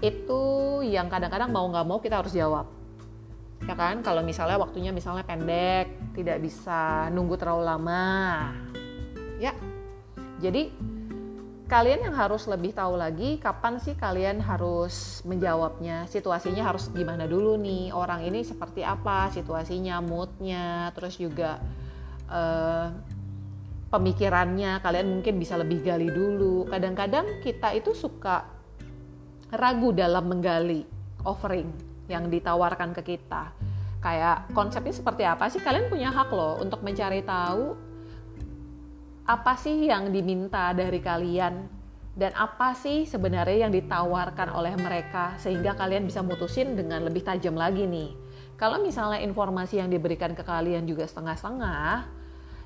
Itu 0.00 0.80
yang 0.80 1.12
kadang-kadang 1.12 1.52
mau 1.52 1.68
nggak 1.68 1.86
mau 1.86 2.00
kita 2.00 2.24
harus 2.24 2.32
jawab. 2.32 2.66
Ya 3.68 3.76
kan? 3.76 4.00
Kalau 4.00 4.24
misalnya 4.24 4.56
waktunya 4.56 4.92
misalnya 4.96 5.24
pendek 5.24 6.16
tidak 6.16 6.40
bisa 6.40 7.12
nunggu 7.12 7.36
terlalu 7.36 7.64
lama. 7.68 8.52
Ya. 9.36 9.52
Jadi 10.40 10.72
kalian 11.66 12.06
yang 12.06 12.14
harus 12.14 12.46
lebih 12.46 12.70
tahu 12.70 12.94
lagi 12.94 13.42
kapan 13.42 13.82
sih 13.82 13.98
kalian 13.98 14.38
harus 14.38 15.20
menjawabnya? 15.26 16.06
Situasinya 16.06 16.62
harus 16.62 16.86
gimana 16.94 17.26
dulu 17.26 17.58
nih? 17.58 17.90
Orang 17.90 18.22
ini 18.22 18.46
seperti 18.46 18.86
apa? 18.86 19.28
Situasinya 19.34 19.98
moodnya 19.98 20.94
terus 20.94 21.18
juga 21.18 21.58
uh, 22.30 22.94
pemikirannya. 23.90 24.78
Kalian 24.78 25.18
mungkin 25.18 25.42
bisa 25.42 25.58
lebih 25.58 25.82
gali 25.82 26.06
dulu. 26.06 26.70
Kadang-kadang 26.70 27.42
kita 27.42 27.74
itu 27.74 27.98
suka 27.98 28.46
ragu 29.50 29.90
dalam 29.90 30.30
menggali 30.30 30.86
offering 31.26 31.70
yang 32.06 32.30
ditawarkan 32.30 32.94
ke 32.94 33.18
kita. 33.18 33.50
Kayak 33.98 34.46
konsepnya 34.54 34.94
seperti 34.94 35.26
apa 35.26 35.50
sih? 35.50 35.58
Kalian 35.58 35.90
punya 35.90 36.14
hak 36.14 36.30
loh 36.30 36.62
untuk 36.62 36.78
mencari 36.86 37.26
tahu 37.26 37.85
apa 39.26 39.58
sih 39.58 39.90
yang 39.90 40.14
diminta 40.14 40.70
dari 40.70 41.02
kalian 41.02 41.66
dan 42.16 42.32
apa 42.32 42.72
sih 42.78 43.04
sebenarnya 43.04 43.68
yang 43.68 43.72
ditawarkan 43.74 44.54
oleh 44.54 44.72
mereka 44.78 45.36
sehingga 45.36 45.74
kalian 45.74 46.06
bisa 46.06 46.22
mutusin 46.22 46.78
dengan 46.78 47.04
lebih 47.04 47.26
tajam 47.26 47.58
lagi 47.58 47.84
nih. 47.84 48.14
Kalau 48.56 48.80
misalnya 48.80 49.20
informasi 49.20 49.84
yang 49.84 49.92
diberikan 49.92 50.32
ke 50.32 50.40
kalian 50.40 50.88
juga 50.88 51.04
setengah-setengah, 51.04 52.08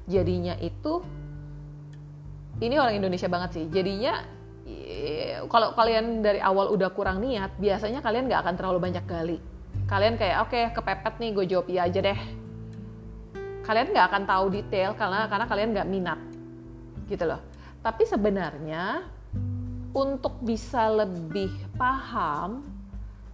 jadinya 0.07 0.55
itu 0.62 1.02
ini 2.62 2.79
orang 2.79 3.02
Indonesia 3.02 3.26
banget 3.26 3.50
sih. 3.59 3.64
Jadinya 3.75 4.23
kalau 5.50 5.75
kalian 5.75 6.23
dari 6.23 6.38
awal 6.38 6.71
udah 6.71 6.95
kurang 6.95 7.19
niat, 7.19 7.59
biasanya 7.59 8.05
kalian 8.07 8.31
nggak 8.31 8.38
akan 8.47 8.55
terlalu 8.55 8.79
banyak 8.79 9.02
gali. 9.09 9.38
Kalian 9.90 10.14
kayak 10.14 10.47
oke 10.47 10.55
okay, 10.55 10.64
kepepet 10.71 11.14
nih, 11.19 11.31
gue 11.35 11.45
jawab 11.50 11.67
iya 11.67 11.90
aja 11.90 11.99
deh. 11.99 12.21
Kalian 13.67 13.90
nggak 13.90 14.07
akan 14.14 14.23
tahu 14.31 14.47
detail 14.55 14.95
karena 14.95 15.26
karena 15.26 15.47
kalian 15.50 15.71
nggak 15.75 15.88
minat, 15.90 16.21
gitu 17.11 17.26
loh. 17.26 17.43
Tapi 17.83 18.07
sebenarnya 18.07 19.05
untuk 19.90 20.38
bisa 20.47 20.87
lebih 20.87 21.50
paham 21.75 22.62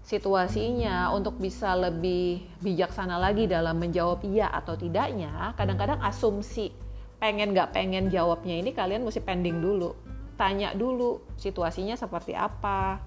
situasinya, 0.07 1.11
untuk 1.13 1.37
bisa 1.37 1.75
lebih 1.75 2.47
bijaksana 2.63 3.19
lagi 3.19 3.51
dalam 3.51 3.77
menjawab 3.77 4.23
iya 4.25 4.49
atau 4.55 4.79
tidaknya, 4.79 5.53
kadang-kadang 5.59 5.99
asumsi 6.01 6.71
pengen 7.19 7.53
nggak 7.53 7.75
pengen 7.75 8.07
jawabnya 8.07 8.55
ini 8.55 8.71
kalian 8.71 9.03
mesti 9.03 9.19
pending 9.21 9.59
dulu, 9.59 9.99
tanya 10.39 10.73
dulu 10.79 11.21
situasinya 11.35 11.99
seperti 11.99 12.39
apa, 12.39 13.03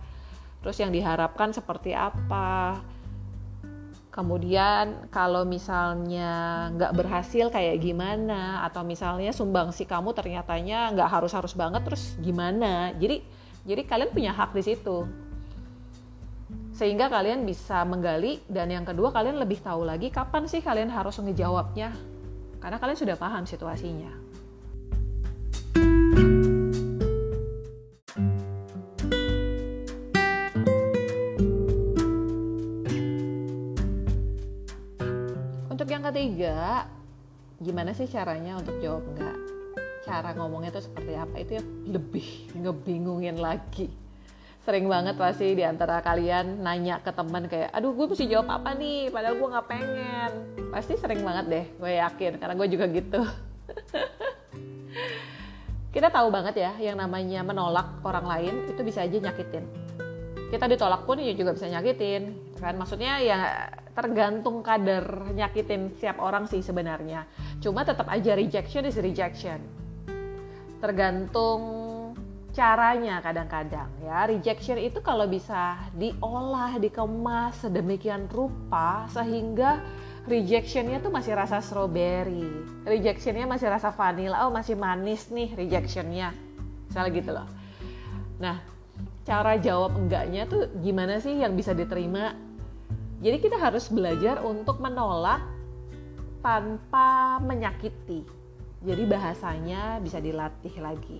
terus 0.60 0.76
yang 0.84 0.92
diharapkan 0.92 1.56
seperti 1.56 1.96
apa. 1.96 2.84
Kemudian 4.10 5.06
kalau 5.14 5.46
misalnya 5.46 6.68
nggak 6.74 6.98
berhasil 6.98 7.54
kayak 7.54 7.78
gimana, 7.78 8.66
atau 8.66 8.82
misalnya 8.82 9.30
sumbangsi 9.30 9.86
kamu 9.86 10.18
ternyatanya 10.18 10.90
nggak 10.98 11.10
harus 11.10 11.32
harus 11.38 11.54
banget, 11.54 11.86
terus 11.86 12.18
gimana? 12.18 12.90
Jadi 12.98 13.22
jadi 13.70 13.86
kalian 13.86 14.10
punya 14.10 14.34
hak 14.34 14.58
di 14.58 14.64
situ. 14.66 15.06
Sehingga 16.74 17.12
kalian 17.12 17.46
bisa 17.46 17.86
menggali 17.86 18.42
dan 18.50 18.74
yang 18.74 18.88
kedua 18.88 19.14
kalian 19.14 19.38
lebih 19.38 19.62
tahu 19.62 19.86
lagi 19.86 20.10
kapan 20.10 20.50
sih 20.50 20.64
kalian 20.66 20.90
harus 20.90 21.22
ngejawabnya. 21.22 21.94
Karena 22.58 22.82
kalian 22.82 22.98
sudah 22.98 23.16
paham 23.20 23.46
situasinya. 23.46 24.29
Ketiga, 36.10 36.90
gimana 37.62 37.94
sih 37.94 38.10
caranya 38.10 38.58
untuk 38.58 38.82
jawab 38.82 39.06
enggak? 39.14 39.38
cara 40.10 40.34
ngomongnya 40.34 40.74
itu 40.74 40.82
seperti 40.90 41.14
apa? 41.14 41.36
Itu 41.38 41.52
yang 41.62 41.68
lebih 41.86 42.28
ngebingungin 42.58 43.38
lagi. 43.38 43.94
Sering 44.66 44.90
banget 44.90 45.16
pasti 45.16 45.54
di 45.54 45.62
antara 45.62 46.02
kalian 46.02 46.66
nanya 46.66 47.00
ke 47.00 47.14
teman 47.14 47.46
kayak 47.46 47.70
aduh 47.74 47.94
gue 47.96 48.06
mesti 48.10 48.26
jawab 48.26 48.50
apa 48.50 48.74
nih? 48.74 49.14
Padahal 49.14 49.38
gue 49.38 49.48
nggak 49.54 49.68
pengen. 49.70 50.32
Pasti 50.74 50.94
sering 50.98 51.22
banget 51.22 51.46
deh 51.48 51.66
gue 51.78 51.92
yakin 52.02 52.32
karena 52.42 52.54
gue 52.58 52.68
juga 52.70 52.86
gitu. 52.90 53.22
Kita 55.96 56.10
tahu 56.14 56.30
banget 56.30 56.58
ya 56.58 56.72
yang 56.78 56.98
namanya 57.02 57.42
menolak 57.42 58.02
orang 58.06 58.26
lain 58.26 58.54
itu 58.70 58.82
bisa 58.82 59.06
aja 59.06 59.18
nyakitin. 59.18 59.66
Kita 60.50 60.66
ditolak 60.66 61.06
pun 61.06 61.22
ya 61.22 61.34
juga 61.34 61.54
bisa 61.54 61.70
nyakitin 61.70 62.49
kan? 62.60 62.76
Maksudnya 62.76 63.24
ya 63.24 63.40
tergantung 63.96 64.62
kadar 64.62 65.32
nyakitin 65.34 65.96
siap 65.98 66.20
orang 66.20 66.46
sih 66.46 66.60
sebenarnya. 66.60 67.26
Cuma 67.64 67.88
tetap 67.88 68.06
aja 68.12 68.36
rejection 68.36 68.86
is 68.86 69.00
rejection. 69.00 69.60
Tergantung 70.80 71.62
caranya 72.52 73.24
kadang-kadang 73.24 73.90
ya. 74.04 74.28
Rejection 74.28 74.76
itu 74.76 75.00
kalau 75.00 75.26
bisa 75.26 75.80
diolah 75.96 76.76
dikemas 76.78 77.64
sedemikian 77.64 78.28
rupa 78.28 79.08
sehingga 79.12 79.80
rejectionnya 80.28 81.00
tuh 81.00 81.12
masih 81.12 81.34
rasa 81.36 81.64
strawberry. 81.64 82.46
Rejectionnya 82.84 83.48
masih 83.48 83.72
rasa 83.72 83.96
vanilla. 83.96 84.46
Oh 84.48 84.52
masih 84.52 84.76
manis 84.76 85.32
nih 85.32 85.56
rejectionnya. 85.56 86.36
Misalnya 86.88 87.12
gitu 87.16 87.32
loh. 87.32 87.48
Nah 88.40 88.58
cara 89.30 89.62
jawab 89.62 89.94
enggaknya 89.94 90.50
tuh 90.50 90.74
gimana 90.82 91.22
sih 91.22 91.38
yang 91.38 91.54
bisa 91.54 91.78
diterima 91.78 92.34
jadi 93.20 93.38
kita 93.40 93.60
harus 93.60 93.92
belajar 93.92 94.42
untuk 94.44 94.80
menolak 94.80 95.44
tanpa 96.40 97.38
menyakiti 97.44 98.40
jadi 98.80 99.04
bahasanya 99.04 100.00
bisa 100.00 100.24
dilatih 100.24 100.76
lagi. 100.80 101.20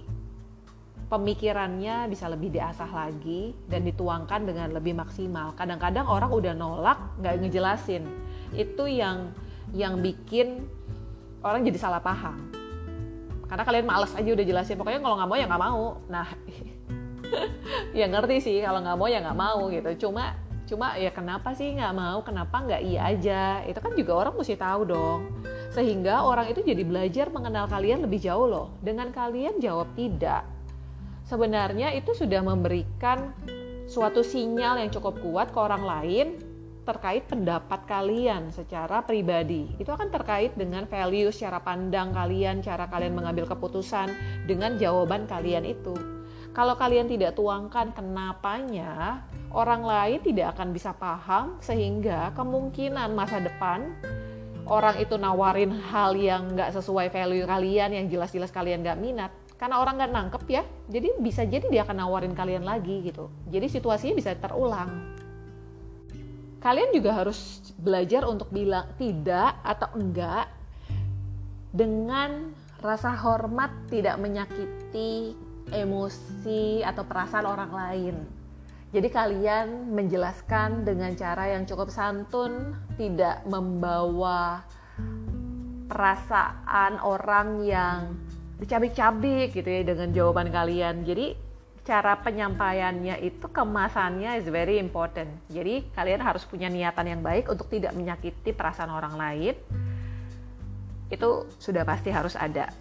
Pemikirannya 1.10 2.08
bisa 2.08 2.32
lebih 2.32 2.54
diasah 2.54 2.88
lagi 2.88 3.52
dan 3.68 3.84
dituangkan 3.84 4.48
dengan 4.48 4.72
lebih 4.72 4.96
maksimal. 4.96 5.52
Kadang-kadang 5.58 6.08
orang 6.08 6.32
udah 6.32 6.54
nolak, 6.56 7.20
nggak 7.20 7.36
ngejelasin. 7.44 8.06
Itu 8.56 8.88
yang 8.88 9.34
yang 9.76 10.00
bikin 10.00 10.64
orang 11.44 11.68
jadi 11.68 11.80
salah 11.82 12.00
paham. 12.00 12.54
Karena 13.50 13.64
kalian 13.66 13.86
males 13.90 14.14
aja 14.16 14.30
udah 14.30 14.46
jelasin. 14.46 14.78
Pokoknya 14.80 15.02
kalau 15.04 15.18
nggak 15.20 15.30
mau 15.34 15.38
ya 15.42 15.46
nggak 15.50 15.64
mau. 15.66 15.84
Nah, 16.08 16.28
ya 17.98 18.06
ngerti 18.08 18.36
sih 18.40 18.56
kalau 18.64 18.80
nggak 18.86 18.98
mau 19.02 19.08
ya 19.10 19.20
nggak 19.20 19.40
mau 19.40 19.60
gitu. 19.68 20.08
Cuma 20.08 20.38
cuma 20.70 20.94
ya 21.02 21.10
kenapa 21.10 21.58
sih 21.58 21.74
nggak 21.74 21.94
mau? 21.98 22.22
Kenapa 22.22 22.62
nggak 22.62 22.82
iya 22.86 23.10
aja? 23.10 23.66
Itu 23.66 23.82
kan 23.82 23.98
juga 23.98 24.14
orang 24.14 24.38
mesti 24.38 24.54
tahu 24.54 24.86
dong 24.86 25.22
sehingga 25.70 26.26
orang 26.26 26.50
itu 26.50 26.66
jadi 26.66 26.82
belajar 26.82 27.30
mengenal 27.30 27.66
kalian 27.70 28.06
lebih 28.06 28.22
jauh 28.22 28.46
loh. 28.46 28.68
Dengan 28.82 29.10
kalian 29.10 29.58
jawab 29.58 29.90
tidak, 29.98 30.46
sebenarnya 31.26 31.94
itu 31.94 32.14
sudah 32.14 32.42
memberikan 32.42 33.34
suatu 33.90 34.22
sinyal 34.22 34.82
yang 34.82 34.94
cukup 34.94 35.18
kuat 35.22 35.50
ke 35.50 35.60
orang 35.62 35.82
lain 35.86 36.28
terkait 36.90 37.30
pendapat 37.30 37.86
kalian 37.86 38.50
secara 38.50 39.06
pribadi. 39.06 39.70
Itu 39.78 39.94
akan 39.94 40.10
terkait 40.10 40.58
dengan 40.58 40.90
value, 40.90 41.30
cara 41.30 41.62
pandang 41.62 42.10
kalian, 42.18 42.66
cara 42.66 42.90
kalian 42.90 43.14
mengambil 43.14 43.46
keputusan 43.46 44.10
dengan 44.50 44.74
jawaban 44.82 45.30
kalian 45.30 45.70
itu. 45.70 46.19
Kalau 46.60 46.76
kalian 46.76 47.08
tidak 47.08 47.40
tuangkan 47.40 47.96
kenapanya, 47.96 49.24
orang 49.56 49.80
lain 49.80 50.20
tidak 50.20 50.60
akan 50.60 50.76
bisa 50.76 50.92
paham 50.92 51.56
sehingga 51.64 52.36
kemungkinan 52.36 53.16
masa 53.16 53.40
depan 53.40 53.96
orang 54.68 55.00
itu 55.00 55.16
nawarin 55.16 55.72
hal 55.72 56.20
yang 56.20 56.52
nggak 56.52 56.76
sesuai 56.76 57.16
value 57.16 57.48
kalian 57.48 57.96
yang 57.96 58.06
jelas-jelas 58.12 58.52
kalian 58.52 58.84
nggak 58.84 59.00
minat 59.00 59.32
karena 59.56 59.80
orang 59.80 60.04
nggak 60.04 60.12
nangkep 60.12 60.44
ya. 60.52 60.68
Jadi 60.92 61.24
bisa 61.24 61.48
jadi 61.48 61.64
dia 61.72 61.88
akan 61.88 61.96
nawarin 61.96 62.36
kalian 62.36 62.68
lagi 62.68 63.08
gitu. 63.08 63.32
Jadi 63.48 63.72
situasinya 63.72 64.20
bisa 64.20 64.36
terulang. 64.36 65.16
Kalian 66.60 66.92
juga 66.92 67.24
harus 67.24 67.72
belajar 67.80 68.28
untuk 68.28 68.52
bilang 68.52 68.84
tidak 69.00 69.56
atau 69.64 69.96
enggak 69.96 70.52
dengan 71.72 72.52
rasa 72.84 73.16
hormat 73.16 73.72
tidak 73.88 74.20
menyakiti 74.20 75.48
emosi 75.72 76.82
atau 76.86 77.04
perasaan 77.06 77.46
orang 77.46 77.72
lain 77.72 78.16
jadi 78.90 79.06
kalian 79.14 79.94
menjelaskan 79.94 80.82
dengan 80.82 81.14
cara 81.14 81.54
yang 81.54 81.70
cukup 81.70 81.94
santun, 81.94 82.74
tidak 82.98 83.46
membawa 83.46 84.66
perasaan 85.86 86.98
orang 86.98 87.62
yang 87.70 88.18
dicabik-cabik 88.58 89.54
gitu 89.54 89.70
ya 89.70 89.86
dengan 89.86 90.10
jawaban 90.10 90.50
kalian. 90.50 91.06
Jadi 91.06 91.38
cara 91.86 92.18
penyampaiannya 92.18 93.22
itu 93.22 93.46
kemasannya 93.46 94.42
is 94.42 94.50
very 94.50 94.82
important. 94.82 95.30
Jadi 95.54 95.86
kalian 95.94 96.26
harus 96.26 96.42
punya 96.50 96.66
niatan 96.66 97.14
yang 97.14 97.22
baik 97.22 97.46
untuk 97.46 97.70
tidak 97.70 97.94
menyakiti 97.94 98.58
perasaan 98.58 98.90
orang 98.90 99.14
lain. 99.14 99.54
Itu 101.14 101.46
sudah 101.62 101.86
pasti 101.86 102.10
harus 102.10 102.34
ada. 102.34 102.74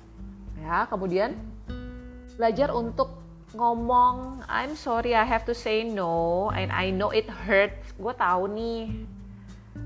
Ya, 0.57 0.89
kemudian 0.89 1.37
belajar 2.39 2.71
untuk 2.71 3.19
ngomong 3.59 4.47
I'm 4.47 4.79
sorry 4.79 5.11
I 5.19 5.27
have 5.27 5.43
to 5.51 5.55
say 5.59 5.83
no 5.83 6.49
and 6.55 6.71
I 6.71 6.95
know 6.95 7.11
it 7.11 7.27
hurts. 7.27 7.91
Gue 7.99 8.15
tahu 8.15 8.47
nih 8.55 8.95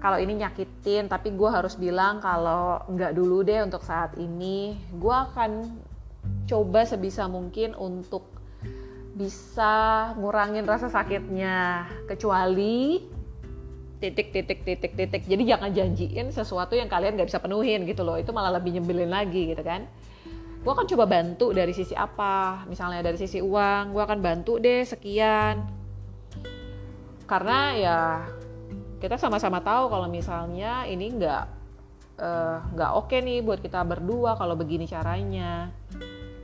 kalau 0.05 0.21
ini 0.21 0.45
nyakitin 0.45 1.09
tapi 1.09 1.33
gue 1.33 1.49
harus 1.49 1.81
bilang 1.81 2.21
kalau 2.21 2.85
nggak 2.93 3.17
dulu 3.17 3.41
deh 3.41 3.65
untuk 3.65 3.81
saat 3.81 4.13
ini. 4.21 4.77
Gue 5.01 5.17
akan 5.17 5.81
coba 6.45 6.85
sebisa 6.85 7.25
mungkin 7.25 7.73
untuk 7.73 8.29
bisa 9.17 10.13
ngurangin 10.21 10.69
rasa 10.69 10.93
sakitnya 10.93 11.89
kecuali 12.05 13.01
titik 13.97 14.29
titik 14.29 14.61
titik 14.67 14.93
titik. 14.93 15.23
Jadi 15.25 15.43
jangan 15.49 15.73
janjiin 15.73 16.29
sesuatu 16.29 16.77
yang 16.77 16.93
kalian 16.93 17.17
nggak 17.17 17.33
bisa 17.33 17.41
penuhin 17.41 17.89
gitu 17.89 18.05
loh. 18.05 18.21
Itu 18.21 18.37
malah 18.37 18.61
lebih 18.61 18.77
nyebelin 18.77 19.09
lagi 19.09 19.57
gitu 19.57 19.65
kan 19.65 19.89
gue 20.63 20.71
akan 20.71 20.87
coba 20.87 21.05
bantu 21.11 21.51
dari 21.51 21.75
sisi 21.75 21.93
apa? 21.99 22.63
Misalnya 22.71 23.03
dari 23.03 23.19
sisi 23.19 23.43
uang 23.43 23.91
gue 23.91 24.03
akan 24.03 24.21
bantu 24.23 24.63
deh 24.63 24.87
sekian. 24.87 25.67
Karena 27.27 27.59
ya 27.75 28.01
kita 29.03 29.19
sama-sama 29.19 29.59
tahu 29.59 29.91
kalau 29.91 30.07
misalnya 30.07 30.87
ini 30.87 31.11
nggak 31.19 31.45
eh, 32.23 32.57
nggak 32.79 32.91
uh, 32.95 32.99
oke 33.03 33.19
nih 33.19 33.43
buat 33.43 33.59
kita 33.59 33.83
berdua 33.83 34.39
kalau 34.39 34.55
begini 34.55 34.87
caranya. 34.87 35.75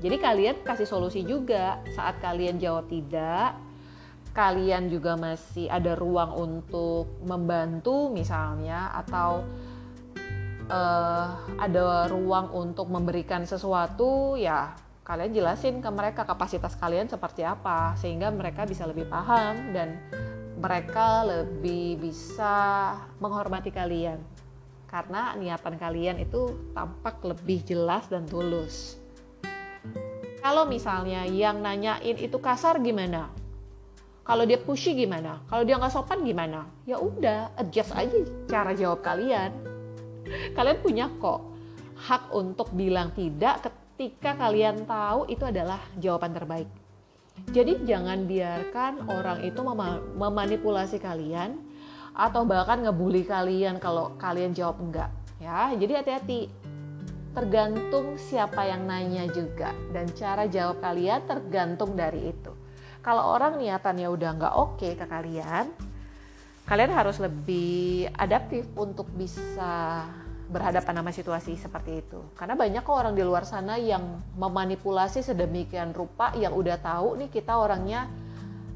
Jadi 0.03 0.17
kalian 0.19 0.67
kasih 0.67 0.87
solusi 0.87 1.23
juga. 1.23 1.79
Saat 1.95 2.19
kalian 2.19 2.59
jawab 2.59 2.91
tidak 2.91 3.55
kalian 4.39 4.87
juga 4.87 5.19
masih 5.19 5.67
ada 5.67 5.99
ruang 5.99 6.31
untuk 6.39 7.11
membantu 7.27 8.07
misalnya 8.07 8.95
atau 8.95 9.43
uh, 10.69 11.27
ada 11.59 12.07
ruang 12.09 12.53
untuk 12.53 12.89
memberikan 12.93 13.45
sesuatu 13.45 14.37
ya 14.39 14.77
kalian 15.03 15.33
jelasin 15.33 15.81
ke 15.81 15.89
mereka 15.89 16.29
kapasitas 16.29 16.77
kalian 16.77 17.09
seperti 17.09 17.41
apa 17.41 17.97
sehingga 17.97 18.29
mereka 18.29 18.69
bisa 18.69 18.85
lebih 18.85 19.09
paham 19.09 19.73
dan 19.73 19.97
mereka 20.61 21.25
lebih 21.25 21.97
bisa 21.97 22.93
menghormati 23.17 23.73
kalian 23.73 24.21
karena 24.89 25.37
niatan 25.37 25.77
kalian 25.77 26.17
itu 26.17 26.73
tampak 26.73 27.21
lebih 27.21 27.61
jelas 27.65 28.09
dan 28.09 28.25
tulus. 28.25 28.97
Kalau 30.41 30.65
misalnya 30.65 31.29
yang 31.29 31.61
nanyain 31.61 32.17
itu 32.17 32.41
kasar 32.41 32.81
gimana? 32.81 33.29
Kalau 34.25 34.45
dia 34.49 34.57
pushy 34.61 34.97
gimana? 34.97 35.45
Kalau 35.49 35.65
dia 35.65 35.77
nggak 35.77 35.93
sopan 35.93 36.25
gimana? 36.25 36.69
Ya 36.89 36.97
udah, 37.01 37.53
adjust 37.57 37.93
aja 37.93 38.17
cara 38.49 38.73
jawab 38.73 39.05
kalian. 39.05 39.53
Kalian 40.53 40.79
punya 40.81 41.07
kok 41.19 41.41
hak 41.99 42.31
untuk 42.31 42.71
bilang 42.73 43.11
tidak 43.13 43.67
ketika 43.67 44.39
kalian 44.39 44.87
tahu 44.87 45.27
itu 45.27 45.43
adalah 45.43 45.83
jawaban 45.99 46.31
terbaik. 46.31 46.71
Jadi 47.51 47.87
jangan 47.87 48.27
biarkan 48.27 49.07
orang 49.11 49.47
itu 49.47 49.61
mem 49.63 49.79
memanipulasi 50.19 50.99
kalian 50.99 51.59
atau 52.19 52.43
bahkan 52.43 52.83
ngebully 52.83 53.23
kalian 53.23 53.79
kalau 53.79 54.19
kalian 54.19 54.51
jawab 54.51 54.83
enggak. 54.83 55.11
Ya, 55.39 55.71
jadi 55.75 56.03
hati-hati. 56.03 56.51
Tergantung 57.31 58.19
siapa 58.19 58.67
yang 58.67 58.91
nanya 58.91 59.31
juga 59.31 59.71
dan 59.95 60.11
cara 60.11 60.51
jawab 60.51 60.83
kalian 60.83 61.23
tergantung 61.31 61.95
dari 61.95 62.35
itu. 62.35 62.51
Kalau 62.99 63.39
orang 63.39 63.63
niatannya 63.63 64.11
udah 64.11 64.31
nggak 64.35 64.55
oke 64.59 64.75
okay 64.83 64.99
ke 64.99 65.07
kalian, 65.07 65.71
kalian 66.69 66.93
harus 66.93 67.17
lebih 67.17 68.13
adaptif 68.13 68.69
untuk 68.77 69.09
bisa 69.17 70.05
berhadapan 70.53 71.01
sama 71.01 71.13
situasi 71.13 71.57
seperti 71.57 72.05
itu. 72.05 72.21
Karena 72.37 72.57
banyak 72.57 72.85
kok 72.85 72.93
orang 72.93 73.17
di 73.17 73.25
luar 73.25 73.49
sana 73.49 73.81
yang 73.81 74.21
memanipulasi 74.37 75.25
sedemikian 75.25 75.97
rupa 75.97 76.37
yang 76.37 76.53
udah 76.53 76.77
tahu 76.77 77.17
nih 77.25 77.33
kita 77.33 77.57
orangnya 77.57 78.09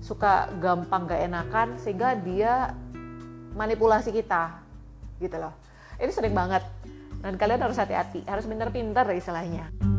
suka 0.00 0.48
gampang 0.56 1.04
gak 1.04 1.20
enakan 1.20 1.68
sehingga 1.76 2.16
dia 2.16 2.72
manipulasi 3.52 4.08
kita 4.08 4.64
gitu 5.20 5.36
loh. 5.36 5.52
Ini 6.00 6.12
sering 6.12 6.32
banget 6.32 6.64
dan 7.20 7.36
kalian 7.36 7.60
harus 7.60 7.76
hati-hati, 7.76 8.24
harus 8.24 8.48
pinter-pinter 8.48 9.04
istilahnya. 9.12 9.91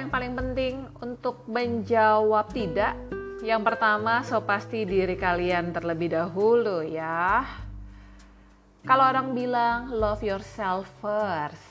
Yang 0.00 0.08
paling 0.08 0.32
penting 0.32 0.88
untuk 1.04 1.44
menjawab 1.44 2.48
tidak? 2.56 2.96
Yang 3.44 3.62
pertama, 3.68 4.24
so 4.24 4.40
pasti 4.40 4.88
diri 4.88 5.12
kalian 5.12 5.76
terlebih 5.76 6.16
dahulu 6.16 6.80
ya. 6.80 7.44
Kalau 8.88 9.04
orang 9.04 9.36
bilang 9.36 9.92
love 9.92 10.24
yourself 10.24 10.88
first. 11.04 11.68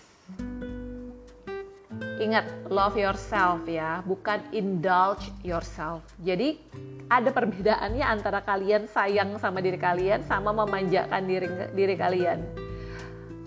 Ingat, 2.21 2.69
love 2.69 2.93
yourself 2.99 3.65
ya, 3.65 4.05
bukan 4.05 4.45
indulge 4.53 5.33
yourself. 5.41 6.05
Jadi 6.21 6.61
ada 7.09 7.33
perbedaannya 7.33 8.05
antara 8.05 8.45
kalian 8.45 8.85
sayang 8.85 9.41
sama 9.41 9.57
diri 9.57 9.81
kalian 9.81 10.21
sama 10.29 10.53
memanjakan 10.53 11.25
diri 11.25 11.49
diri 11.73 11.95
kalian 11.97 12.68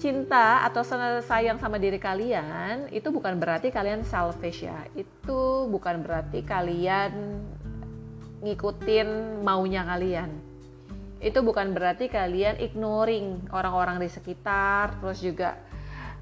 cinta 0.02 0.66
atau 0.66 0.82
sayang 1.22 1.62
sama 1.62 1.78
diri 1.78 2.02
kalian 2.02 2.90
itu 2.90 3.14
bukan 3.14 3.38
berarti 3.38 3.70
kalian 3.70 4.02
selfish 4.02 4.66
ya. 4.66 4.82
Itu 4.98 5.70
bukan 5.70 6.02
berarti 6.02 6.42
kalian 6.42 7.38
ngikutin 8.42 9.38
maunya 9.46 9.86
kalian. 9.86 10.34
Itu 11.22 11.46
bukan 11.46 11.70
berarti 11.70 12.10
kalian 12.10 12.58
ignoring 12.58 13.46
orang-orang 13.54 14.02
di 14.02 14.10
sekitar, 14.10 14.98
terus 14.98 15.22
juga 15.22 15.54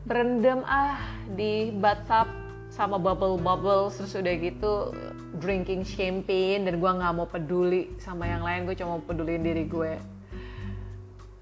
berendam 0.04 0.60
ah 0.68 1.00
di 1.32 1.72
bathtub 1.72 2.28
sama 2.70 3.00
bubble-bubble 3.00 3.90
terus 3.90 4.14
udah 4.14 4.34
gitu 4.38 4.94
drinking 5.42 5.82
champagne 5.82 6.62
dan 6.64 6.78
gue 6.78 6.90
nggak 6.90 7.12
mau 7.18 7.26
peduli 7.26 7.90
sama 7.98 8.30
yang 8.30 8.46
lain 8.46 8.64
gue 8.64 8.78
cuma 8.78 8.96
mau 8.96 9.02
peduliin 9.02 9.42
diri 9.42 9.66
gue 9.66 9.98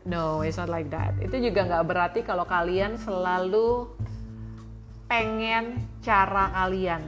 No, 0.09 0.41
it's 0.41 0.57
not 0.57 0.73
like 0.73 0.89
that. 0.89 1.13
Itu 1.21 1.37
juga 1.37 1.69
nggak 1.69 1.85
berarti 1.85 2.21
kalau 2.25 2.49
kalian 2.49 2.97
selalu 2.97 3.93
pengen 5.05 5.85
cara 6.01 6.49
kalian. 6.49 7.05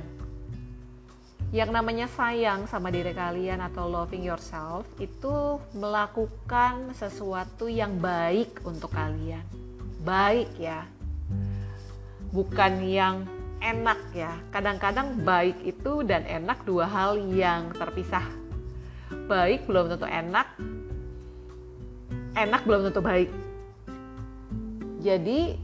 Yang 1.48 1.70
namanya 1.72 2.06
sayang 2.12 2.68
sama 2.68 2.92
diri 2.92 3.16
kalian 3.16 3.64
atau 3.64 3.88
loving 3.88 4.20
yourself 4.20 4.84
itu 5.00 5.56
melakukan 5.72 6.92
sesuatu 6.92 7.72
yang 7.72 7.96
baik 7.96 8.60
untuk 8.68 8.92
kalian. 8.92 9.42
Baik 10.04 10.52
ya. 10.60 10.84
Bukan 12.36 12.84
yang 12.84 13.24
enak 13.64 13.98
ya. 14.12 14.36
Kadang-kadang 14.52 15.24
baik 15.24 15.56
itu 15.64 16.04
dan 16.04 16.28
enak 16.28 16.68
dua 16.68 16.84
hal 16.84 17.16
yang 17.16 17.72
terpisah. 17.72 18.28
Baik 19.26 19.64
belum 19.66 19.88
tentu 19.90 20.06
enak, 20.06 20.46
enak 22.36 22.62
belum 22.66 22.90
tentu 22.90 23.02
baik. 23.02 23.30
Jadi 25.00 25.56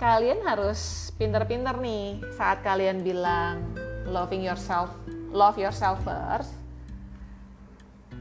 kalian 0.00 0.42
harus 0.44 1.12
pinter-pinter 1.20 1.76
nih 1.78 2.20
saat 2.34 2.64
kalian 2.64 3.04
bilang 3.04 3.62
loving 4.08 4.42
yourself, 4.42 4.90
love 5.30 5.56
yourself 5.60 6.00
first. 6.02 6.52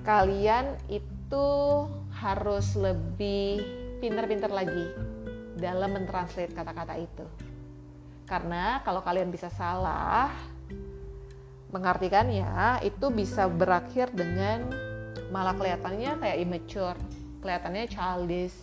Kalian 0.05 0.79
itu 0.87 1.47
harus 2.19 2.75
lebih 2.75 3.63
pinter-pinter 3.99 4.51
lagi 4.51 4.91
dalam 5.59 5.91
mentranslate 5.95 6.55
kata-kata 6.55 6.95
itu. 6.95 7.25
Karena 8.29 8.79
kalau 8.85 9.01
kalian 9.01 9.33
bisa 9.33 9.49
salah 9.49 10.29
mengartikannya, 11.73 12.81
itu 12.85 13.09
bisa 13.13 13.45
berakhir 13.49 14.09
dengan 14.13 14.88
malah 15.29 15.53
kelihatannya 15.53 16.17
kayak 16.17 16.37
immature 16.41 16.97
kelihatannya 17.39 17.87
childish. 17.87 18.55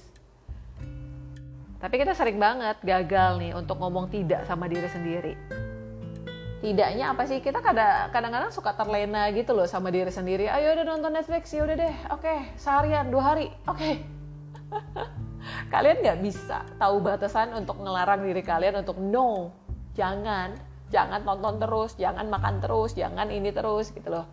Tapi 1.77 1.95
kita 2.01 2.17
sering 2.17 2.41
banget 2.41 2.81
gagal 2.81 3.37
nih 3.41 3.53
untuk 3.53 3.77
ngomong 3.81 4.09
tidak 4.09 4.49
sama 4.49 4.65
diri 4.69 4.89
sendiri. 4.89 5.33
Tidaknya 6.65 7.13
apa 7.13 7.29
sih? 7.29 7.39
Kita 7.45 7.61
kadang-kadang 7.61 8.49
suka 8.49 8.73
terlena 8.73 9.29
gitu 9.31 9.53
loh 9.53 9.69
sama 9.69 9.93
diri 9.93 10.09
sendiri. 10.09 10.49
Ayo 10.49 10.73
udah 10.73 10.87
nonton 10.89 11.13
Netflix 11.13 11.53
ya 11.53 11.69
udah 11.69 11.77
deh. 11.77 11.97
Oke 12.11 12.27
okay, 12.27 12.39
seharian 12.57 13.13
dua 13.13 13.23
hari. 13.35 13.53
Oke. 13.69 13.77
Okay. 13.77 13.95
kalian 15.73 16.03
nggak 16.03 16.19
bisa 16.27 16.67
tahu 16.75 16.99
batasan 16.99 17.55
untuk 17.55 17.79
ngelarang 17.79 18.25
diri 18.25 18.43
kalian 18.43 18.81
untuk 18.83 18.97
no 18.99 19.53
jangan. 19.93 20.57
Jangan 20.89 21.23
tonton 21.29 21.61
terus. 21.61 21.93
Jangan 22.01 22.27
makan 22.33 22.57
terus. 22.65 22.97
Jangan 22.97 23.29
ini 23.29 23.53
terus 23.53 23.93
gitu 23.93 24.11
loh 24.11 24.27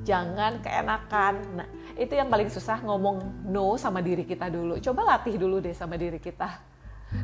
jangan 0.00 0.64
keenakan. 0.64 1.34
Nah, 1.60 1.68
itu 1.94 2.16
yang 2.16 2.32
paling 2.32 2.48
susah 2.48 2.80
ngomong 2.80 3.44
no 3.48 3.76
sama 3.76 4.00
diri 4.00 4.24
kita 4.24 4.48
dulu. 4.48 4.80
Coba 4.80 5.16
latih 5.16 5.36
dulu 5.36 5.60
deh 5.60 5.76
sama 5.76 6.00
diri 6.00 6.16
kita. 6.16 6.48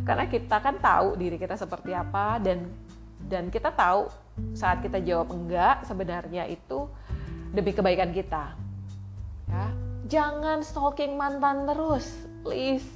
Karena 0.05 0.29
kita 0.29 0.61
kan 0.61 0.77
tahu 0.77 1.17
diri 1.17 1.41
kita 1.41 1.57
seperti 1.57 1.97
apa 1.97 2.37
dan 2.37 2.69
dan 3.25 3.49
kita 3.49 3.73
tahu 3.73 4.13
saat 4.55 4.85
kita 4.85 5.01
jawab 5.03 5.33
enggak 5.35 5.83
sebenarnya 5.89 6.47
itu 6.47 6.87
demi 7.51 7.73
kebaikan 7.73 8.13
kita. 8.13 8.55
Ya. 9.49 9.67
Jangan 10.09 10.65
stalking 10.65 11.21
mantan 11.21 11.69
terus, 11.69 12.09
please. 12.41 12.87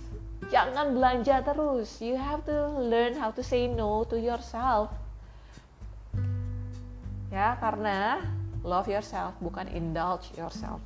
Jangan 0.48 0.96
belanja 0.96 1.44
terus. 1.44 2.00
You 2.00 2.16
have 2.16 2.44
to 2.48 2.72
learn 2.80 3.16
how 3.16 3.32
to 3.32 3.44
say 3.44 3.68
no 3.68 4.04
to 4.08 4.16
yourself. 4.16 4.92
Ya, 7.32 7.56
karena 7.56 8.20
love 8.62 8.86
yourself 8.86 9.34
bukan 9.42 9.66
indulge 9.70 10.30
yourself 10.38 10.78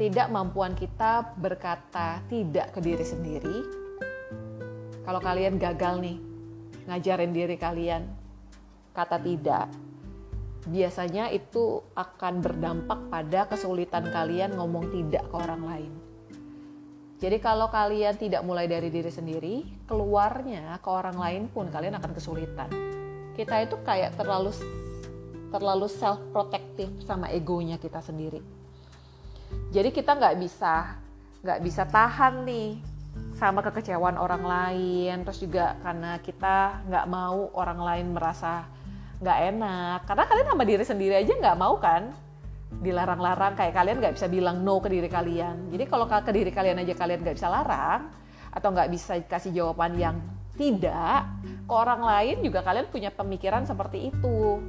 ketidakmampuan 0.00 0.72
kita 0.74 1.36
berkata 1.36 2.24
tidak 2.32 2.72
ke 2.72 2.80
diri 2.80 3.04
sendiri. 3.04 3.58
Kalau 5.04 5.20
kalian 5.20 5.60
gagal 5.60 6.00
nih 6.00 6.16
ngajarin 6.88 7.36
diri 7.36 7.60
kalian 7.60 8.08
kata 8.96 9.20
tidak, 9.20 9.68
biasanya 10.72 11.28
itu 11.28 11.84
akan 11.92 12.40
berdampak 12.40 13.12
pada 13.12 13.44
kesulitan 13.52 14.08
kalian 14.08 14.56
ngomong 14.56 14.88
tidak 14.88 15.20
ke 15.28 15.34
orang 15.36 15.62
lain. 15.68 16.09
Jadi 17.20 17.36
kalau 17.36 17.68
kalian 17.68 18.16
tidak 18.16 18.40
mulai 18.40 18.64
dari 18.64 18.88
diri 18.88 19.12
sendiri, 19.12 19.84
keluarnya 19.84 20.80
ke 20.80 20.88
orang 20.88 21.20
lain 21.20 21.42
pun 21.52 21.68
kalian 21.68 22.00
akan 22.00 22.16
kesulitan. 22.16 22.72
Kita 23.36 23.60
itu 23.60 23.76
kayak 23.84 24.16
terlalu 24.16 24.56
terlalu 25.52 25.84
self 25.92 26.16
protective 26.32 26.88
sama 27.04 27.28
egonya 27.28 27.76
kita 27.76 28.00
sendiri. 28.00 28.40
Jadi 29.68 29.92
kita 29.92 30.16
nggak 30.16 30.36
bisa 30.40 30.96
nggak 31.44 31.60
bisa 31.60 31.84
tahan 31.84 32.48
nih 32.48 32.80
sama 33.36 33.60
kekecewaan 33.68 34.16
orang 34.16 34.40
lain, 34.40 35.20
terus 35.20 35.44
juga 35.44 35.76
karena 35.84 36.16
kita 36.24 36.88
nggak 36.88 37.04
mau 37.04 37.52
orang 37.52 37.80
lain 37.84 38.06
merasa 38.16 38.64
nggak 39.20 39.38
enak 39.52 39.98
karena 40.08 40.24
kalian 40.24 40.48
sama 40.48 40.64
diri 40.64 40.84
sendiri 40.88 41.14
aja 41.20 41.32
nggak 41.36 41.58
mau 41.60 41.76
kan 41.76 42.16
dilarang-larang 42.78 43.58
kayak 43.58 43.74
kalian 43.74 43.98
nggak 43.98 44.14
bisa 44.14 44.30
bilang 44.30 44.62
no 44.62 44.78
ke 44.78 44.86
diri 44.86 45.10
kalian. 45.10 45.74
Jadi 45.74 45.84
kalau 45.90 46.06
ke 46.06 46.30
diri 46.30 46.54
kalian 46.54 46.78
aja 46.78 46.94
kalian 46.94 47.20
nggak 47.26 47.36
bisa 47.36 47.50
larang 47.50 48.14
atau 48.54 48.68
nggak 48.70 48.90
bisa 48.90 49.18
kasih 49.26 49.50
jawaban 49.50 49.98
yang 49.98 50.16
tidak 50.54 51.26
ke 51.66 51.72
orang 51.74 52.02
lain 52.02 52.36
juga 52.46 52.60
kalian 52.62 52.86
punya 52.92 53.10
pemikiran 53.10 53.66
seperti 53.66 54.14
itu. 54.14 54.62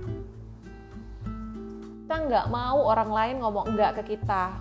Kita 2.03 2.15
nggak 2.27 2.47
mau 2.51 2.83
orang 2.91 3.11
lain 3.13 3.35
ngomong 3.39 3.65
enggak 3.71 4.01
ke 4.01 4.17
kita. 4.17 4.59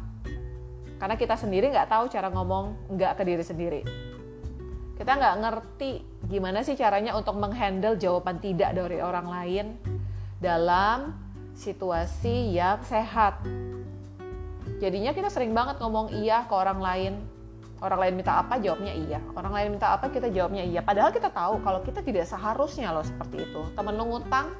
Karena 1.01 1.17
kita 1.17 1.35
sendiri 1.35 1.73
nggak 1.73 1.89
tahu 1.89 2.05
cara 2.13 2.29
ngomong 2.29 2.93
enggak 2.93 3.17
ke 3.19 3.23
diri 3.25 3.43
sendiri. 3.43 3.83
Kita 5.01 5.17
nggak 5.17 5.37
ngerti 5.41 5.91
gimana 6.29 6.61
sih 6.61 6.77
caranya 6.77 7.17
untuk 7.17 7.41
menghandle 7.41 7.97
jawaban 7.97 8.37
tidak 8.39 8.77
dari 8.77 9.01
orang 9.01 9.27
lain 9.27 9.67
dalam 10.39 11.30
situasi 11.57 12.55
yang 12.55 12.81
sehat. 12.87 13.41
Jadinya 14.81 15.13
kita 15.13 15.29
sering 15.29 15.53
banget 15.53 15.77
ngomong 15.83 16.15
iya 16.15 16.49
ke 16.49 16.55
orang 16.55 16.81
lain. 16.81 17.15
Orang 17.81 17.97
lain 17.97 18.21
minta 18.21 18.45
apa, 18.45 18.61
jawabnya 18.61 18.93
iya. 18.93 19.21
Orang 19.33 19.57
lain 19.57 19.73
minta 19.73 19.97
apa, 19.97 20.13
kita 20.13 20.29
jawabnya 20.29 20.69
iya. 20.69 20.85
Padahal 20.85 21.13
kita 21.17 21.33
tahu 21.33 21.65
kalau 21.65 21.81
kita 21.81 22.05
tidak 22.05 22.29
seharusnya 22.29 22.93
loh 22.93 23.01
seperti 23.01 23.49
itu. 23.49 23.63
Temen 23.73 23.97
lu 23.97 24.05
ngutang, 24.05 24.53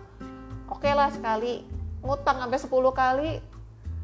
oke 0.73 0.81
okay 0.81 0.97
lah 0.97 1.13
sekali. 1.13 1.61
Ngutang 2.01 2.41
sampai 2.41 2.57
10 2.57 2.73
kali, 2.97 3.31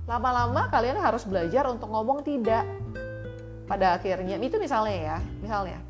lama-lama 0.04 0.68
kalian 0.68 1.00
harus 1.00 1.24
belajar 1.24 1.64
untuk 1.72 1.88
ngomong 1.88 2.20
tidak. 2.28 2.68
Pada 3.64 3.96
akhirnya, 3.96 4.36
itu 4.36 4.60
misalnya 4.60 5.16
ya, 5.16 5.18
misalnya 5.40 5.80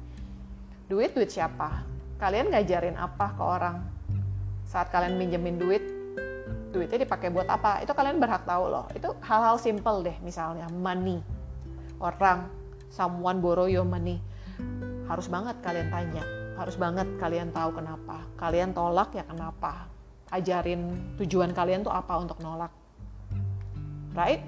duit 0.86 1.10
duit 1.18 1.26
siapa 1.34 1.82
kalian 2.22 2.54
ngajarin 2.54 2.94
apa 2.94 3.34
ke 3.34 3.42
orang 3.42 3.82
saat 4.62 4.86
kalian 4.94 5.18
minjemin 5.18 5.58
duit 5.58 5.82
duitnya 6.74 7.02
dipakai 7.06 7.30
buat 7.30 7.46
apa? 7.46 7.82
Itu 7.82 7.92
kalian 7.94 8.18
berhak 8.18 8.46
tahu 8.46 8.70
loh. 8.70 8.86
Itu 8.94 9.14
hal-hal 9.22 9.56
simple 9.60 10.02
deh 10.02 10.16
misalnya 10.22 10.66
money. 10.70 11.22
Orang 12.02 12.50
someone 12.90 13.38
borrow 13.40 13.68
your 13.70 13.86
money. 13.86 14.18
Harus 15.06 15.30
banget 15.30 15.56
kalian 15.62 15.88
tanya. 15.92 16.24
Harus 16.56 16.74
banget 16.80 17.06
kalian 17.20 17.52
tahu 17.52 17.76
kenapa. 17.76 18.24
Kalian 18.40 18.72
tolak 18.72 19.12
ya 19.12 19.24
kenapa? 19.28 19.86
Ajarin 20.32 21.14
tujuan 21.20 21.54
kalian 21.54 21.86
tuh 21.86 21.92
apa 21.94 22.18
untuk 22.18 22.40
nolak? 22.42 22.72
Right? 24.16 24.42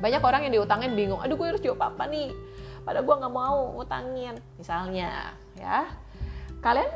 Banyak 0.00 0.22
orang 0.24 0.48
yang 0.48 0.52
diutangin 0.60 0.96
bingung. 0.96 1.20
Aduh 1.22 1.38
gue 1.38 1.48
harus 1.54 1.62
jawab 1.62 1.94
apa 1.94 2.08
nih? 2.08 2.32
Pada 2.82 3.00
gue 3.00 3.14
nggak 3.14 3.34
mau 3.34 3.76
ngutangin. 3.78 4.34
Misalnya 4.58 5.36
ya. 5.54 5.86
Kalian 6.64 6.90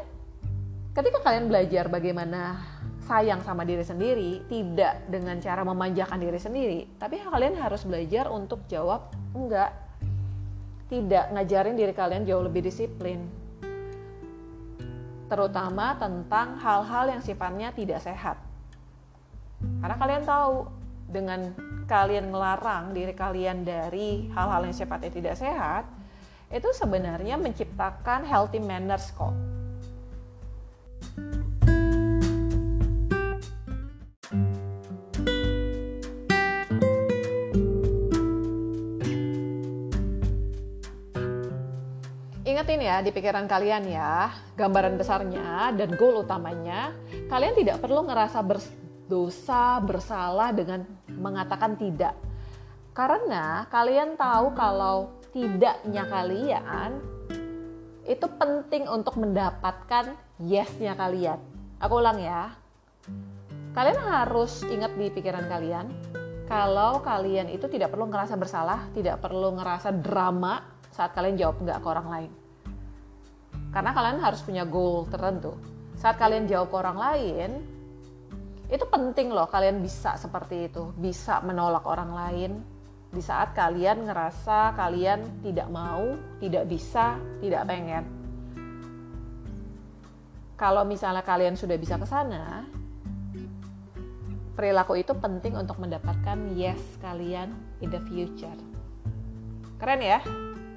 ketika 0.96 1.22
kalian 1.22 1.46
belajar 1.46 1.86
bagaimana 1.86 2.58
sayang 3.08 3.40
sama 3.40 3.64
diri 3.64 3.80
sendiri 3.80 4.44
tidak 4.52 5.08
dengan 5.08 5.40
cara 5.40 5.64
memanjakan 5.64 6.20
diri 6.20 6.36
sendiri 6.36 6.80
tapi 7.00 7.16
kalian 7.24 7.56
harus 7.56 7.88
belajar 7.88 8.28
untuk 8.28 8.60
jawab 8.68 9.08
enggak. 9.32 9.72
Tidak 10.88 11.36
ngajarin 11.36 11.76
diri 11.76 11.92
kalian 11.92 12.24
jauh 12.24 12.40
lebih 12.40 12.64
disiplin. 12.64 13.20
Terutama 15.28 15.92
tentang 16.00 16.56
hal-hal 16.56 17.12
yang 17.12 17.20
sifatnya 17.20 17.68
tidak 17.76 18.00
sehat. 18.00 18.40
Karena 19.60 19.96
kalian 20.00 20.24
tahu 20.24 20.64
dengan 21.12 21.52
kalian 21.84 22.32
melarang 22.32 22.96
diri 22.96 23.12
kalian 23.12 23.68
dari 23.68 24.32
hal-hal 24.32 24.64
yang 24.64 24.76
sifatnya 24.76 25.12
tidak 25.12 25.36
sehat, 25.36 25.84
itu 26.48 26.68
sebenarnya 26.72 27.36
menciptakan 27.36 28.24
healthy 28.24 28.60
manners 28.60 29.12
kok. 29.12 29.36
Ya 42.88 43.04
di 43.04 43.12
pikiran 43.12 43.44
kalian 43.44 43.84
ya, 43.84 44.32
gambaran 44.56 44.96
besarnya 44.96 45.76
dan 45.76 45.92
goal 46.00 46.24
utamanya, 46.24 46.96
kalian 47.28 47.52
tidak 47.52 47.84
perlu 47.84 48.08
ngerasa 48.08 48.40
berdosa, 48.40 49.76
bersalah 49.84 50.56
dengan 50.56 50.88
mengatakan 51.12 51.76
tidak. 51.76 52.16
Karena 52.96 53.68
kalian 53.68 54.16
tahu 54.16 54.56
kalau 54.56 55.20
tidaknya 55.36 56.08
kalian 56.08 56.96
itu 58.08 58.24
penting 58.40 58.88
untuk 58.88 59.20
mendapatkan 59.20 60.16
yesnya 60.40 60.96
kalian. 60.96 61.36
Aku 61.84 62.00
ulang 62.00 62.16
ya. 62.16 62.56
Kalian 63.76 64.00
harus 64.00 64.64
ingat 64.64 64.96
di 64.96 65.12
pikiran 65.12 65.44
kalian 65.44 65.92
kalau 66.48 67.04
kalian 67.04 67.52
itu 67.52 67.68
tidak 67.68 67.92
perlu 67.92 68.08
ngerasa 68.08 68.34
bersalah, 68.40 68.88
tidak 68.96 69.20
perlu 69.20 69.52
ngerasa 69.60 69.92
drama 69.92 70.64
saat 70.88 71.12
kalian 71.12 71.36
jawab 71.36 71.60
enggak 71.60 71.84
ke 71.84 71.86
orang 71.92 72.08
lain. 72.08 72.47
Karena 73.68 73.92
kalian 73.92 74.18
harus 74.24 74.40
punya 74.40 74.64
goal 74.64 75.04
tertentu. 75.08 75.52
Saat 75.98 76.16
kalian 76.16 76.48
jawab 76.48 76.72
ke 76.72 76.76
orang 76.78 76.98
lain, 76.98 77.50
itu 78.68 78.84
penting 78.88 79.32
loh 79.32 79.48
kalian 79.48 79.80
bisa 79.80 80.16
seperti 80.20 80.68
itu, 80.68 80.92
bisa 80.96 81.40
menolak 81.40 81.88
orang 81.88 82.12
lain 82.12 82.52
di 83.08 83.24
saat 83.24 83.56
kalian 83.56 84.04
ngerasa 84.04 84.76
kalian 84.76 85.40
tidak 85.40 85.68
mau, 85.72 86.12
tidak 86.44 86.68
bisa, 86.68 87.16
tidak 87.40 87.64
pengen. 87.64 88.04
Kalau 90.58 90.84
misalnya 90.84 91.24
kalian 91.24 91.56
sudah 91.56 91.80
bisa 91.80 91.96
ke 91.96 92.04
sana, 92.04 92.68
perilaku 94.52 95.00
itu 95.00 95.16
penting 95.16 95.56
untuk 95.56 95.80
mendapatkan 95.80 96.36
yes 96.52 96.82
kalian 97.00 97.56
in 97.80 97.88
the 97.88 98.02
future. 98.10 98.58
Keren 99.80 100.02
ya? 100.02 100.20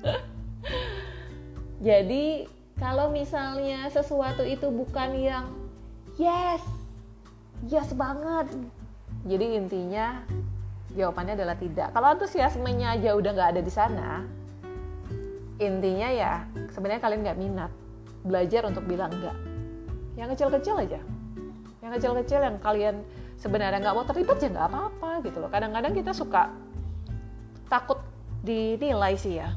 Jadi 1.87 2.45
kalau 2.81 3.13
misalnya 3.13 3.85
sesuatu 3.93 4.41
itu 4.41 4.65
bukan 4.73 5.13
yang 5.13 5.45
yes, 6.17 6.65
yes 7.69 7.93
banget. 7.93 8.49
Jadi 9.29 9.53
intinya 9.53 10.25
jawabannya 10.97 11.37
adalah 11.37 11.53
tidak. 11.61 11.93
Kalau 11.93 12.07
antusiasmenya 12.17 12.97
aja 12.97 13.13
udah 13.13 13.31
nggak 13.37 13.49
ada 13.53 13.61
di 13.61 13.69
sana 13.69 14.25
intinya 15.61 16.09
ya 16.09 16.41
sebenarnya 16.73 17.05
kalian 17.05 17.21
nggak 17.21 17.37
minat 17.37 17.71
belajar 18.25 18.65
untuk 18.65 18.81
bilang 18.89 19.13
enggak 19.13 19.37
yang 20.17 20.33
kecil-kecil 20.33 20.81
aja. 20.81 20.97
Yang 21.85 21.91
kecil-kecil 22.01 22.39
yang 22.41 22.57
kalian 22.57 23.05
sebenarnya 23.37 23.77
nggak 23.77 23.93
mau 23.93 24.05
terlibat 24.09 24.41
ya 24.41 24.49
nggak 24.49 24.67
apa-apa 24.73 25.21
gitu 25.21 25.37
loh. 25.37 25.53
Kadang-kadang 25.53 25.93
kita 25.93 26.17
suka 26.17 26.49
takut 27.69 28.01
dinilai 28.41 29.13
sih 29.13 29.37
ya 29.37 29.53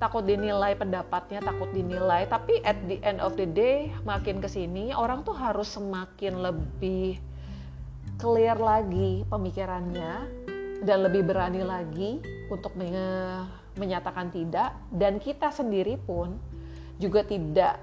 takut 0.00 0.24
dinilai 0.24 0.72
pendapatnya, 0.74 1.44
takut 1.44 1.68
dinilai. 1.70 2.24
Tapi 2.24 2.64
at 2.64 2.80
the 2.88 2.96
end 3.04 3.20
of 3.20 3.36
the 3.36 3.44
day, 3.44 3.92
makin 4.08 4.40
ke 4.40 4.48
sini 4.48 4.96
orang 4.96 5.22
tuh 5.22 5.36
harus 5.36 5.68
semakin 5.68 6.40
lebih 6.40 7.20
clear 8.16 8.56
lagi 8.56 9.28
pemikirannya 9.28 10.12
dan 10.80 10.98
lebih 11.04 11.28
berani 11.28 11.60
lagi 11.60 12.18
untuk 12.48 12.72
menyatakan 13.76 14.32
tidak. 14.32 14.72
Dan 14.88 15.20
kita 15.20 15.52
sendiri 15.52 16.00
pun 16.00 16.40
juga 16.96 17.20
tidak 17.20 17.76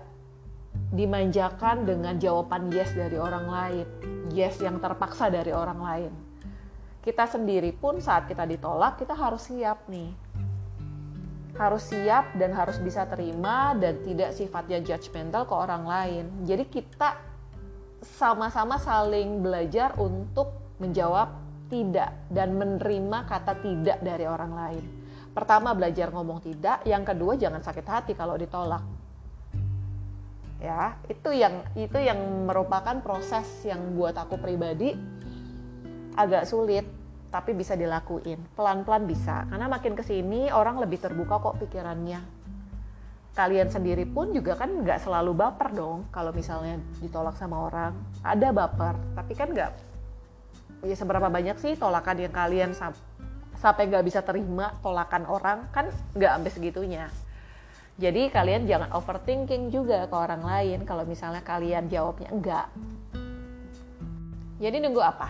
dimanjakan 0.89 1.85
dengan 1.85 2.17
jawaban 2.17 2.73
yes 2.73 2.93
dari 2.93 3.17
orang 3.17 3.45
lain 3.49 3.87
yes 4.31 4.59
yang 4.61 4.77
terpaksa 4.81 5.29
dari 5.31 5.53
orang 5.53 5.79
lain. 5.79 6.13
Kita 7.01 7.23
sendiri 7.23 7.71
pun 7.71 8.03
saat 8.03 8.27
kita 8.27 8.43
ditolak 8.43 8.99
kita 8.99 9.15
harus 9.15 9.47
siap 9.47 9.87
nih 9.87 10.11
harus 11.57 11.89
siap 11.89 12.37
dan 12.37 12.53
harus 12.53 12.77
bisa 12.77 13.09
terima 13.09 13.73
dan 13.75 13.97
tidak 14.05 14.33
sifatnya 14.33 14.79
judgmental 14.81 15.49
ke 15.49 15.53
orang 15.57 15.83
lain 15.83 16.25
jadi 16.45 16.63
kita 16.69 17.17
sama-sama 18.01 18.77
saling 18.77 19.41
belajar 19.41 19.97
untuk 19.97 20.53
menjawab 20.77 21.33
tidak 21.67 22.13
dan 22.31 22.55
menerima 22.55 23.27
kata 23.27 23.59
tidak 23.59 23.99
dari 23.99 24.25
orang 24.25 24.51
lain. 24.55 24.83
Pertama 25.35 25.75
belajar 25.77 26.09
ngomong 26.09 26.41
tidak, 26.41 26.81
yang 26.87 27.05
kedua 27.05 27.37
jangan 27.37 27.61
sakit 27.61 27.85
hati 27.85 28.13
kalau 28.17 28.39
ditolak. 28.39 28.81
Ya, 30.57 30.97
itu 31.05 31.29
yang 31.37 31.61
itu 31.77 32.01
yang 32.01 32.17
merupakan 32.49 32.97
proses 33.05 33.45
yang 33.61 33.93
buat 33.93 34.17
aku 34.17 34.41
pribadi 34.41 34.97
agak 36.17 36.49
sulit 36.49 36.81
tapi 37.37 37.53
bisa 37.53 37.77
dilakuin. 37.77 38.41
Pelan-pelan 38.57 39.05
bisa. 39.05 39.45
Karena 39.45 39.69
makin 39.69 39.93
ke 39.93 40.01
sini 40.01 40.49
orang 40.49 40.81
lebih 40.81 40.97
terbuka 40.97 41.37
kok 41.37 41.61
pikirannya. 41.61 42.17
Kalian 43.37 43.69
sendiri 43.69 44.09
pun 44.09 44.33
juga 44.33 44.57
kan 44.57 44.81
nggak 44.81 45.05
selalu 45.05 45.37
baper 45.37 45.69
dong 45.77 46.09
kalau 46.09 46.33
misalnya 46.33 46.81
ditolak 46.97 47.37
sama 47.37 47.69
orang. 47.69 47.93
Ada 48.25 48.49
baper, 48.49 48.97
tapi 49.13 49.37
kan 49.37 49.53
nggak 49.53 49.71
ya 50.85 50.95
seberapa 50.97 51.25
banyak 51.29 51.57
sih 51.57 51.73
tolakan 51.73 52.17
yang 52.21 52.33
kalian 52.33 52.71
sampai 53.57 53.89
nggak 53.89 54.05
bisa 54.05 54.21
terima 54.21 54.77
tolakan 54.85 55.25
orang 55.25 55.65
kan 55.73 55.89
nggak 56.13 56.31
sampai 56.37 56.51
segitunya 56.53 57.05
jadi 57.97 58.29
kalian 58.29 58.69
jangan 58.69 58.93
overthinking 58.93 59.73
juga 59.73 60.05
ke 60.05 60.13
orang 60.13 60.45
lain 60.45 60.85
kalau 60.85 61.01
misalnya 61.01 61.41
kalian 61.41 61.89
jawabnya 61.89 62.29
enggak 62.29 62.67
jadi 64.61 64.77
nunggu 64.85 65.01
apa 65.01 65.29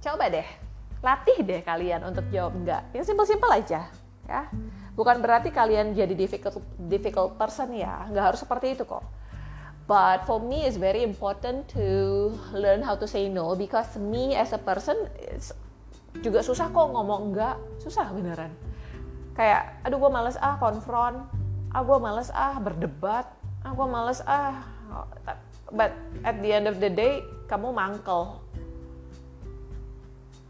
coba 0.00 0.32
deh 0.32 0.48
latih 1.06 1.38
deh 1.46 1.62
kalian 1.62 2.02
untuk 2.02 2.26
jawab 2.34 2.58
enggak. 2.58 2.82
Yang 2.90 3.14
simpel-simpel 3.14 3.50
aja 3.54 3.86
ya. 4.26 4.50
Bukan 4.98 5.22
berarti 5.22 5.54
kalian 5.54 5.94
jadi 5.94 6.10
difficult 6.18 6.58
difficult 6.90 7.38
person 7.38 7.70
ya. 7.78 8.10
Nggak 8.10 8.34
harus 8.34 8.40
seperti 8.42 8.74
itu 8.74 8.82
kok. 8.82 9.06
But 9.86 10.26
for 10.26 10.42
me, 10.42 10.66
it's 10.66 10.74
very 10.74 11.06
important 11.06 11.70
to 11.78 11.86
learn 12.50 12.82
how 12.82 12.98
to 12.98 13.06
say 13.06 13.30
no 13.30 13.54
because 13.54 13.94
me 13.94 14.34
as 14.34 14.50
a 14.50 14.58
person 14.58 14.98
juga 16.26 16.42
susah 16.42 16.74
kok 16.74 16.90
ngomong 16.90 17.30
enggak, 17.30 17.54
susah 17.78 18.10
beneran. 18.10 18.50
Kayak, 19.38 19.78
aduh 19.86 20.02
gue 20.02 20.10
males 20.10 20.34
ah 20.42 20.58
konfront, 20.58 21.30
ah 21.70 21.82
gue 21.86 21.98
males 22.02 22.34
ah 22.34 22.58
berdebat, 22.58 23.30
ah 23.62 23.70
gue 23.70 23.86
males 23.86 24.20
ah. 24.26 24.58
But 25.70 25.94
at 26.26 26.42
the 26.42 26.50
end 26.50 26.66
of 26.66 26.82
the 26.82 26.90
day, 26.90 27.22
kamu 27.46 27.70
mangkel. 27.70 28.42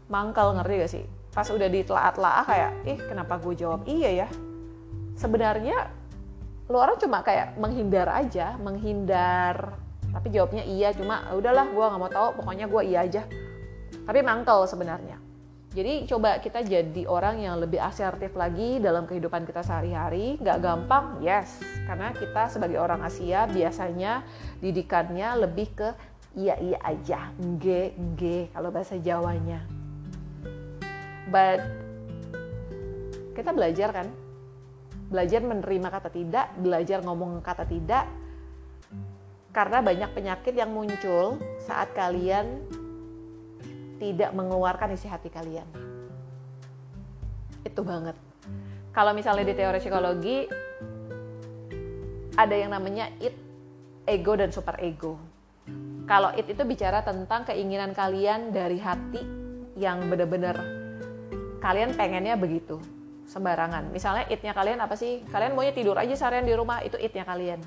Mangkel 0.07 0.55
ngerti 0.55 0.73
gak 0.79 0.91
sih? 0.91 1.05
Pas 1.31 1.47
udah 1.47 1.69
ditelaat-laah 1.69 2.43
kayak, 2.47 2.71
ih 2.87 2.99
kenapa 3.05 3.37
gue 3.37 3.53
jawab 3.53 3.85
iya 3.85 4.25
ya? 4.25 4.27
Sebenarnya 5.17 5.91
lu 6.67 6.77
orang 6.83 6.99
cuma 6.99 7.23
kayak 7.23 7.55
menghindar 7.55 8.11
aja 8.11 8.59
menghindar 8.59 9.79
tapi 10.11 10.27
jawabnya 10.35 10.67
iya 10.67 10.91
cuma 10.91 11.23
ah, 11.23 11.35
udahlah 11.39 11.71
gue 11.71 11.79
nggak 11.79 12.01
mau 12.01 12.11
tahu 12.11 12.27
pokoknya 12.43 12.65
gue 12.67 12.81
iya 12.91 12.99
aja 13.07 13.23
tapi 14.03 14.19
mangkel 14.19 14.67
sebenarnya 14.67 15.15
jadi 15.71 16.03
coba 16.11 16.43
kita 16.43 16.67
jadi 16.67 17.03
orang 17.07 17.39
yang 17.39 17.55
lebih 17.63 17.79
asertif 17.79 18.35
lagi 18.35 18.83
dalam 18.83 19.07
kehidupan 19.07 19.47
kita 19.47 19.63
sehari-hari 19.63 20.35
nggak 20.43 20.59
gampang 20.59 21.23
yes 21.23 21.63
karena 21.87 22.11
kita 22.11 22.51
sebagai 22.51 22.83
orang 22.83 22.99
Asia 22.99 23.47
biasanya 23.47 24.27
didikannya 24.59 25.39
lebih 25.39 25.71
ke 25.71 25.89
iya 26.35 26.59
iya 26.59 26.83
aja 26.83 27.31
nge 27.39 27.95
nge 27.95 28.51
kalau 28.51 28.75
bahasa 28.75 28.99
Jawanya 28.99 29.76
but 31.29 31.59
kita 33.37 33.53
belajar 33.53 33.93
kan 33.93 34.07
belajar 35.07 35.39
menerima 35.39 35.87
kata 35.87 36.09
tidak, 36.11 36.51
belajar 36.59 36.99
ngomong 36.99 37.39
kata 37.39 37.63
tidak, 37.63 38.05
karena 39.55 39.79
banyak 39.79 40.09
penyakit 40.11 40.53
yang 40.53 40.69
muncul 40.69 41.39
saat 41.63 41.95
kalian 41.95 42.59
tidak 43.97 44.35
mengeluarkan 44.35 44.93
isi 44.93 45.07
hati 45.07 45.31
kalian. 45.31 45.65
Itu 47.63 47.81
banget. 47.81 48.13
Kalau 48.91 49.15
misalnya 49.15 49.47
di 49.47 49.55
teori 49.55 49.79
psikologi, 49.79 50.37
ada 52.37 52.53
yang 52.53 52.69
namanya 52.75 53.09
it, 53.17 53.33
ego, 54.05 54.37
dan 54.37 54.53
super 54.53 54.77
ego. 54.77 55.17
Kalau 56.07 56.31
it 56.37 56.47
itu 56.47 56.63
bicara 56.63 57.01
tentang 57.03 57.47
keinginan 57.47 57.91
kalian 57.91 58.53
dari 58.53 58.79
hati 58.79 59.21
yang 59.75 60.05
benar-benar 60.07 60.76
kalian 61.57 61.97
pengennya 61.97 62.37
begitu 62.37 62.77
sembarangan. 63.27 63.91
Misalnya 63.91 64.25
itnya 64.31 64.55
kalian 64.55 64.79
apa 64.79 64.95
sih? 64.95 65.21
Kalian 65.27 65.53
maunya 65.53 65.75
tidur 65.75 65.99
aja 65.99 66.15
seharian 66.15 66.47
di 66.47 66.55
rumah, 66.55 66.79
itu 66.81 66.95
itnya 66.95 67.27
kalian. 67.27 67.59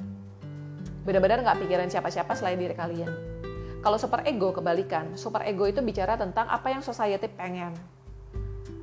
Benar-benar 1.04 1.44
nggak 1.44 1.58
pikiran 1.64 1.88
siapa-siapa 1.92 2.32
selain 2.32 2.56
diri 2.56 2.72
kalian. 2.72 3.12
Kalau 3.80 3.96
super 3.96 4.24
ego 4.28 4.52
kebalikan, 4.52 5.16
super 5.16 5.40
ego 5.48 5.64
itu 5.64 5.80
bicara 5.80 6.16
tentang 6.16 6.48
apa 6.48 6.68
yang 6.68 6.84
society 6.84 7.28
pengen. 7.32 7.72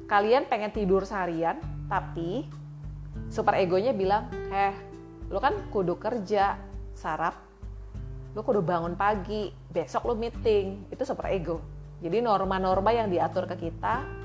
Kalian 0.10 0.50
pengen 0.50 0.74
tidur 0.74 1.06
seharian, 1.06 1.62
tapi 1.86 2.48
super 3.30 3.54
egonya 3.60 3.94
bilang, 3.94 4.30
heh, 4.50 4.74
lo 5.30 5.38
kan 5.38 5.54
kudu 5.70 6.00
kerja, 6.02 6.58
sarap, 6.98 7.38
lo 8.34 8.42
kudu 8.42 8.66
bangun 8.66 8.98
pagi, 8.98 9.54
besok 9.70 10.10
lo 10.10 10.14
meeting, 10.18 10.90
itu 10.90 11.04
super 11.06 11.30
ego. 11.30 11.62
Jadi 12.02 12.22
norma-norma 12.22 12.90
yang 12.94 13.10
diatur 13.10 13.46
ke 13.50 13.70
kita 13.70 14.17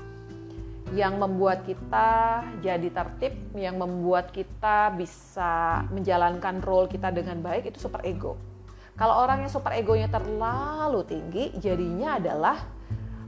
yang 0.91 1.15
membuat 1.15 1.63
kita 1.63 2.43
jadi 2.59 2.89
tertib, 2.91 3.33
yang 3.55 3.79
membuat 3.79 4.35
kita 4.35 4.91
bisa 4.91 5.87
menjalankan 5.87 6.59
role 6.59 6.91
kita 6.91 7.09
dengan 7.15 7.39
baik 7.39 7.71
itu 7.71 7.87
super 7.87 8.03
ego. 8.03 8.35
Kalau 8.93 9.25
orang 9.25 9.47
yang 9.47 9.51
super 9.51 9.73
egonya 9.73 10.11
terlalu 10.11 11.01
tinggi, 11.07 11.55
jadinya 11.57 12.19
adalah 12.19 12.61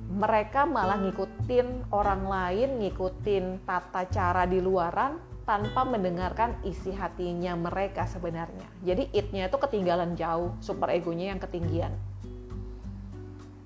mereka 0.05 0.67
malah 0.67 0.99
ngikutin 1.01 1.89
orang 1.89 2.27
lain, 2.29 2.69
ngikutin 2.83 3.65
tata 3.65 4.05
cara 4.11 4.45
di 4.45 4.61
luaran 4.61 5.17
tanpa 5.47 5.81
mendengarkan 5.81 6.61
isi 6.61 6.93
hatinya 6.93 7.57
mereka 7.57 8.05
sebenarnya. 8.05 8.69
Jadi 8.85 9.09
itnya 9.09 9.49
itu 9.49 9.57
ketinggalan 9.57 10.13
jauh, 10.13 10.53
super 10.61 10.93
egonya 10.93 11.33
yang 11.33 11.41
ketinggian 11.41 11.93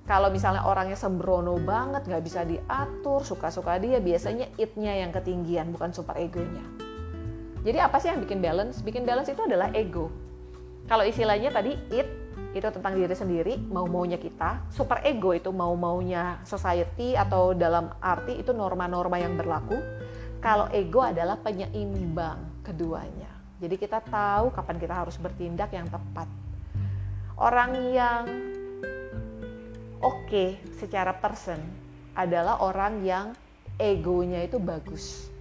kalau 0.10 0.34
misalnya 0.34 0.66
orangnya 0.66 0.98
sembrono 0.98 1.62
banget 1.62 2.10
nggak 2.10 2.24
bisa 2.26 2.42
diatur 2.42 3.22
suka-suka 3.22 3.78
dia 3.78 4.02
biasanya 4.02 4.50
itnya 4.58 4.98
yang 5.06 5.14
ketinggian 5.14 5.70
bukan 5.70 5.94
super 5.94 6.18
egonya. 6.18 6.66
Jadi 7.62 7.78
apa 7.78 8.02
sih 8.02 8.10
yang 8.10 8.26
bikin 8.26 8.42
balance? 8.42 8.82
Bikin 8.82 9.06
balance 9.06 9.30
itu 9.30 9.46
adalah 9.46 9.70
ego. 9.78 10.10
Kalau 10.90 11.06
istilahnya 11.06 11.54
tadi 11.54 11.78
it 11.94 12.10
itu 12.58 12.66
tentang 12.74 12.98
diri 12.98 13.14
sendiri 13.14 13.62
mau 13.70 13.86
maunya 13.86 14.18
kita 14.18 14.66
super 14.74 15.06
ego 15.06 15.38
itu 15.38 15.54
mau 15.54 15.78
maunya 15.78 16.42
society 16.42 17.14
atau 17.14 17.54
dalam 17.54 17.94
arti 18.02 18.42
itu 18.42 18.50
norma-norma 18.50 19.22
yang 19.22 19.38
berlaku. 19.38 19.78
Kalau 20.42 20.66
ego 20.74 21.06
adalah 21.06 21.38
penyeimbang 21.38 22.66
keduanya. 22.66 23.30
Jadi 23.62 23.78
kita 23.78 24.02
tahu 24.02 24.50
kapan 24.58 24.82
kita 24.82 25.06
harus 25.06 25.22
bertindak 25.22 25.70
yang 25.70 25.86
tepat. 25.86 26.26
Orang 27.38 27.78
yang 27.94 28.26
oke 30.00 30.28
okay, 30.28 30.50
secara 30.80 31.16
person 31.20 31.60
adalah 32.16 32.60
orang 32.64 33.04
yang 33.04 33.36
egonya 33.80 34.44
itu 34.44 34.60
bagus. 34.60 35.32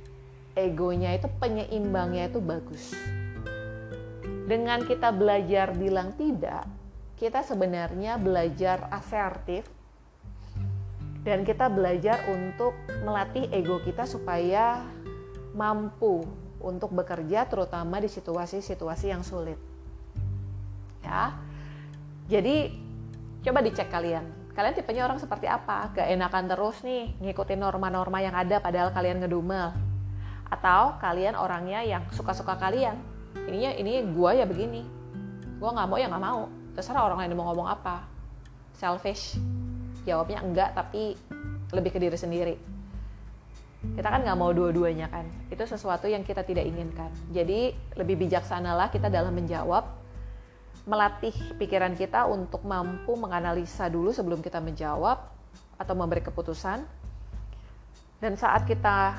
Egonya 0.54 1.14
itu 1.14 1.30
penyeimbangnya 1.38 2.30
itu 2.30 2.42
bagus. 2.42 2.94
Dengan 4.48 4.82
kita 4.86 5.14
belajar 5.14 5.74
bilang 5.74 6.14
tidak, 6.18 6.66
kita 7.18 7.42
sebenarnya 7.42 8.16
belajar 8.16 8.86
asertif 8.94 9.66
dan 11.26 11.42
kita 11.42 11.68
belajar 11.68 12.22
untuk 12.30 12.72
melatih 13.02 13.50
ego 13.50 13.82
kita 13.82 14.06
supaya 14.06 14.86
mampu 15.52 16.24
untuk 16.58 16.94
bekerja 16.94 17.46
terutama 17.46 17.98
di 17.98 18.10
situasi-situasi 18.10 19.06
yang 19.10 19.22
sulit. 19.22 19.58
Ya. 21.02 21.34
Jadi 22.30 22.74
coba 23.42 23.62
dicek 23.62 23.88
kalian 23.90 24.37
kalian 24.58 24.74
tipenya 24.74 25.06
orang 25.06 25.22
seperti 25.22 25.46
apa? 25.46 25.94
Gak 25.94 26.10
enakan 26.10 26.50
terus 26.50 26.82
nih 26.82 27.14
ngikutin 27.22 27.62
norma-norma 27.62 28.18
yang 28.18 28.34
ada 28.34 28.58
padahal 28.58 28.90
kalian 28.90 29.22
ngedumel. 29.22 29.70
Atau 30.50 30.98
kalian 30.98 31.38
orangnya 31.38 31.86
yang 31.86 32.02
suka-suka 32.10 32.58
kalian. 32.58 32.98
Ininya 33.46 33.70
ini 33.78 34.02
gue 34.02 34.30
ya 34.34 34.42
begini. 34.50 34.82
Gue 35.62 35.70
nggak 35.70 35.86
mau 35.86 35.94
ya 35.94 36.10
nggak 36.10 36.24
mau. 36.26 36.50
Terserah 36.74 37.06
orang 37.06 37.22
lain 37.22 37.38
mau 37.38 37.54
ngomong 37.54 37.70
apa. 37.70 38.02
Selfish. 38.74 39.38
Jawabnya 40.02 40.42
enggak 40.42 40.74
tapi 40.74 41.14
lebih 41.70 41.94
ke 41.94 42.02
diri 42.02 42.18
sendiri. 42.18 42.54
Kita 43.94 44.10
kan 44.10 44.26
nggak 44.26 44.38
mau 44.42 44.50
dua-duanya 44.50 45.06
kan. 45.06 45.22
Itu 45.54 45.70
sesuatu 45.70 46.10
yang 46.10 46.26
kita 46.26 46.42
tidak 46.42 46.66
inginkan. 46.66 47.14
Jadi 47.30 47.70
lebih 47.94 48.26
bijaksanalah 48.26 48.90
kita 48.90 49.06
dalam 49.06 49.38
menjawab 49.38 49.97
melatih 50.88 51.36
pikiran 51.60 51.92
kita 51.92 52.24
untuk 52.24 52.64
mampu 52.64 53.12
menganalisa 53.14 53.92
dulu 53.92 54.08
sebelum 54.08 54.40
kita 54.40 54.56
menjawab 54.58 55.20
atau 55.76 55.94
memberi 55.94 56.24
keputusan. 56.24 56.80
Dan 58.18 58.34
saat 58.34 58.64
kita 58.64 59.14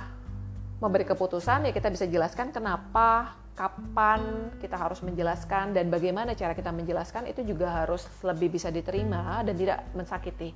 memberi 0.82 1.06
keputusan 1.06 1.70
ya 1.70 1.72
kita 1.72 1.94
bisa 1.94 2.10
jelaskan 2.10 2.50
kenapa, 2.50 3.38
kapan 3.54 4.52
kita 4.58 4.76
harus 4.76 5.00
menjelaskan 5.06 5.78
dan 5.78 5.94
bagaimana 5.94 6.34
cara 6.34 6.58
kita 6.58 6.74
menjelaskan 6.74 7.30
itu 7.30 7.46
juga 7.46 7.86
harus 7.86 8.08
lebih 8.26 8.58
bisa 8.58 8.74
diterima 8.74 9.46
dan 9.46 9.56
tidak 9.56 9.86
mensakiti 9.92 10.52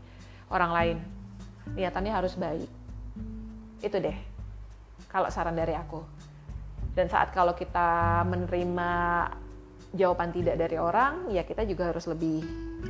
orang 0.50 0.72
lain. 0.74 0.98
niatannya 1.64 2.12
harus 2.12 2.36
baik 2.36 2.68
itu 3.84 3.98
deh 4.00 4.18
kalau 5.12 5.28
saran 5.32 5.56
dari 5.56 5.76
aku 5.76 6.04
dan 6.96 7.08
saat 7.08 7.32
kalau 7.36 7.56
kita 7.56 8.24
menerima 8.28 8.92
jawaban 9.94 10.34
tidak 10.34 10.58
dari 10.58 10.76
orang 10.82 11.30
ya 11.30 11.46
kita 11.46 11.64
juga 11.70 11.94
harus 11.94 12.10
lebih 12.10 12.42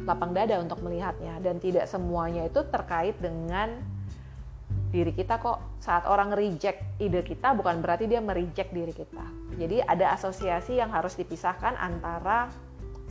lapang 0.08 0.34
dada 0.34 0.58
untuk 0.58 0.82
melihatnya. 0.82 1.38
Dan 1.44 1.62
tidak 1.62 1.86
semuanya 1.86 2.48
itu 2.48 2.64
terkait 2.68 3.20
dengan 3.22 3.78
diri 4.90 5.14
kita 5.14 5.38
kok. 5.38 5.62
Saat 5.84 6.08
orang 6.10 6.34
reject 6.34 6.82
ide 6.98 7.22
kita 7.22 7.54
bukan 7.54 7.84
berarti 7.84 8.10
dia 8.10 8.24
mereject 8.24 8.74
diri 8.74 8.96
kita. 8.96 9.26
Jadi 9.60 9.84
ada 9.84 10.16
asosiasi 10.16 10.82
yang 10.82 10.90
harus 10.90 11.14
dipisahkan 11.20 11.78
antara 11.78 12.50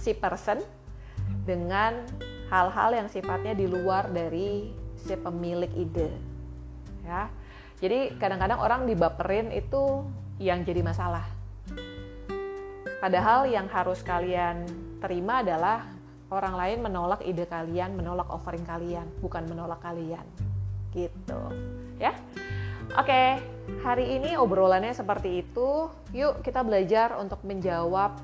si 0.01 0.16
person 0.16 0.59
dengan 1.47 2.03
hal-hal 2.51 2.90
yang 2.97 3.09
sifatnya 3.09 3.55
di 3.55 3.70
luar 3.70 4.11
dari 4.11 4.74
si 4.99 5.14
pemilik 5.14 5.70
ide 5.78 6.11
ya. 7.07 7.30
Jadi 7.82 8.14
kadang-kadang 8.18 8.62
orang 8.62 8.80
dibaperin 8.86 9.51
itu 9.51 10.07
yang 10.38 10.62
jadi 10.62 10.86
masalah 10.86 11.41
padahal 13.03 13.50
yang 13.50 13.66
harus 13.66 13.98
kalian 14.07 14.62
terima 15.03 15.42
adalah 15.42 15.90
orang 16.30 16.55
lain 16.55 16.78
menolak 16.86 17.26
ide 17.26 17.50
kalian 17.50 17.98
menolak 17.98 18.30
offering 18.30 18.62
kalian 18.62 19.11
bukan 19.18 19.42
menolak 19.50 19.82
kalian 19.82 20.22
gitu 20.94 21.42
ya 21.98 22.14
Oke, 22.92 23.40
hari 23.80 24.20
ini 24.20 24.36
obrolannya 24.36 24.92
seperti 24.92 25.40
itu. 25.40 25.88
Yuk 26.12 26.44
kita 26.44 26.61
belajar 26.61 27.16
untuk 27.16 27.40
menjawab 27.40 28.20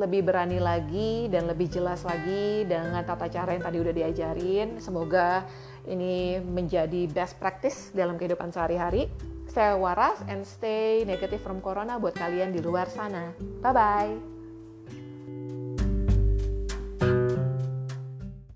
lebih 0.00 0.24
berani 0.24 0.56
lagi 0.56 1.28
dan 1.28 1.44
lebih 1.44 1.68
jelas 1.68 2.08
lagi 2.08 2.64
dengan 2.64 3.04
tata 3.04 3.28
cara 3.28 3.52
yang 3.52 3.60
tadi 3.60 3.78
udah 3.84 3.92
diajarin. 3.92 4.80
Semoga 4.80 5.44
ini 5.84 6.40
menjadi 6.40 7.04
best 7.04 7.36
practice 7.36 7.92
dalam 7.92 8.16
kehidupan 8.16 8.48
sehari-hari. 8.48 9.12
Saya 9.54 9.78
waras 9.78 10.18
and 10.26 10.42
stay 10.42 11.06
negative 11.06 11.38
from 11.38 11.62
corona 11.62 11.94
buat 12.02 12.18
kalian 12.18 12.50
di 12.50 12.58
luar 12.58 12.90
sana. 12.90 13.30
Bye 13.62 13.70
bye. 13.70 14.33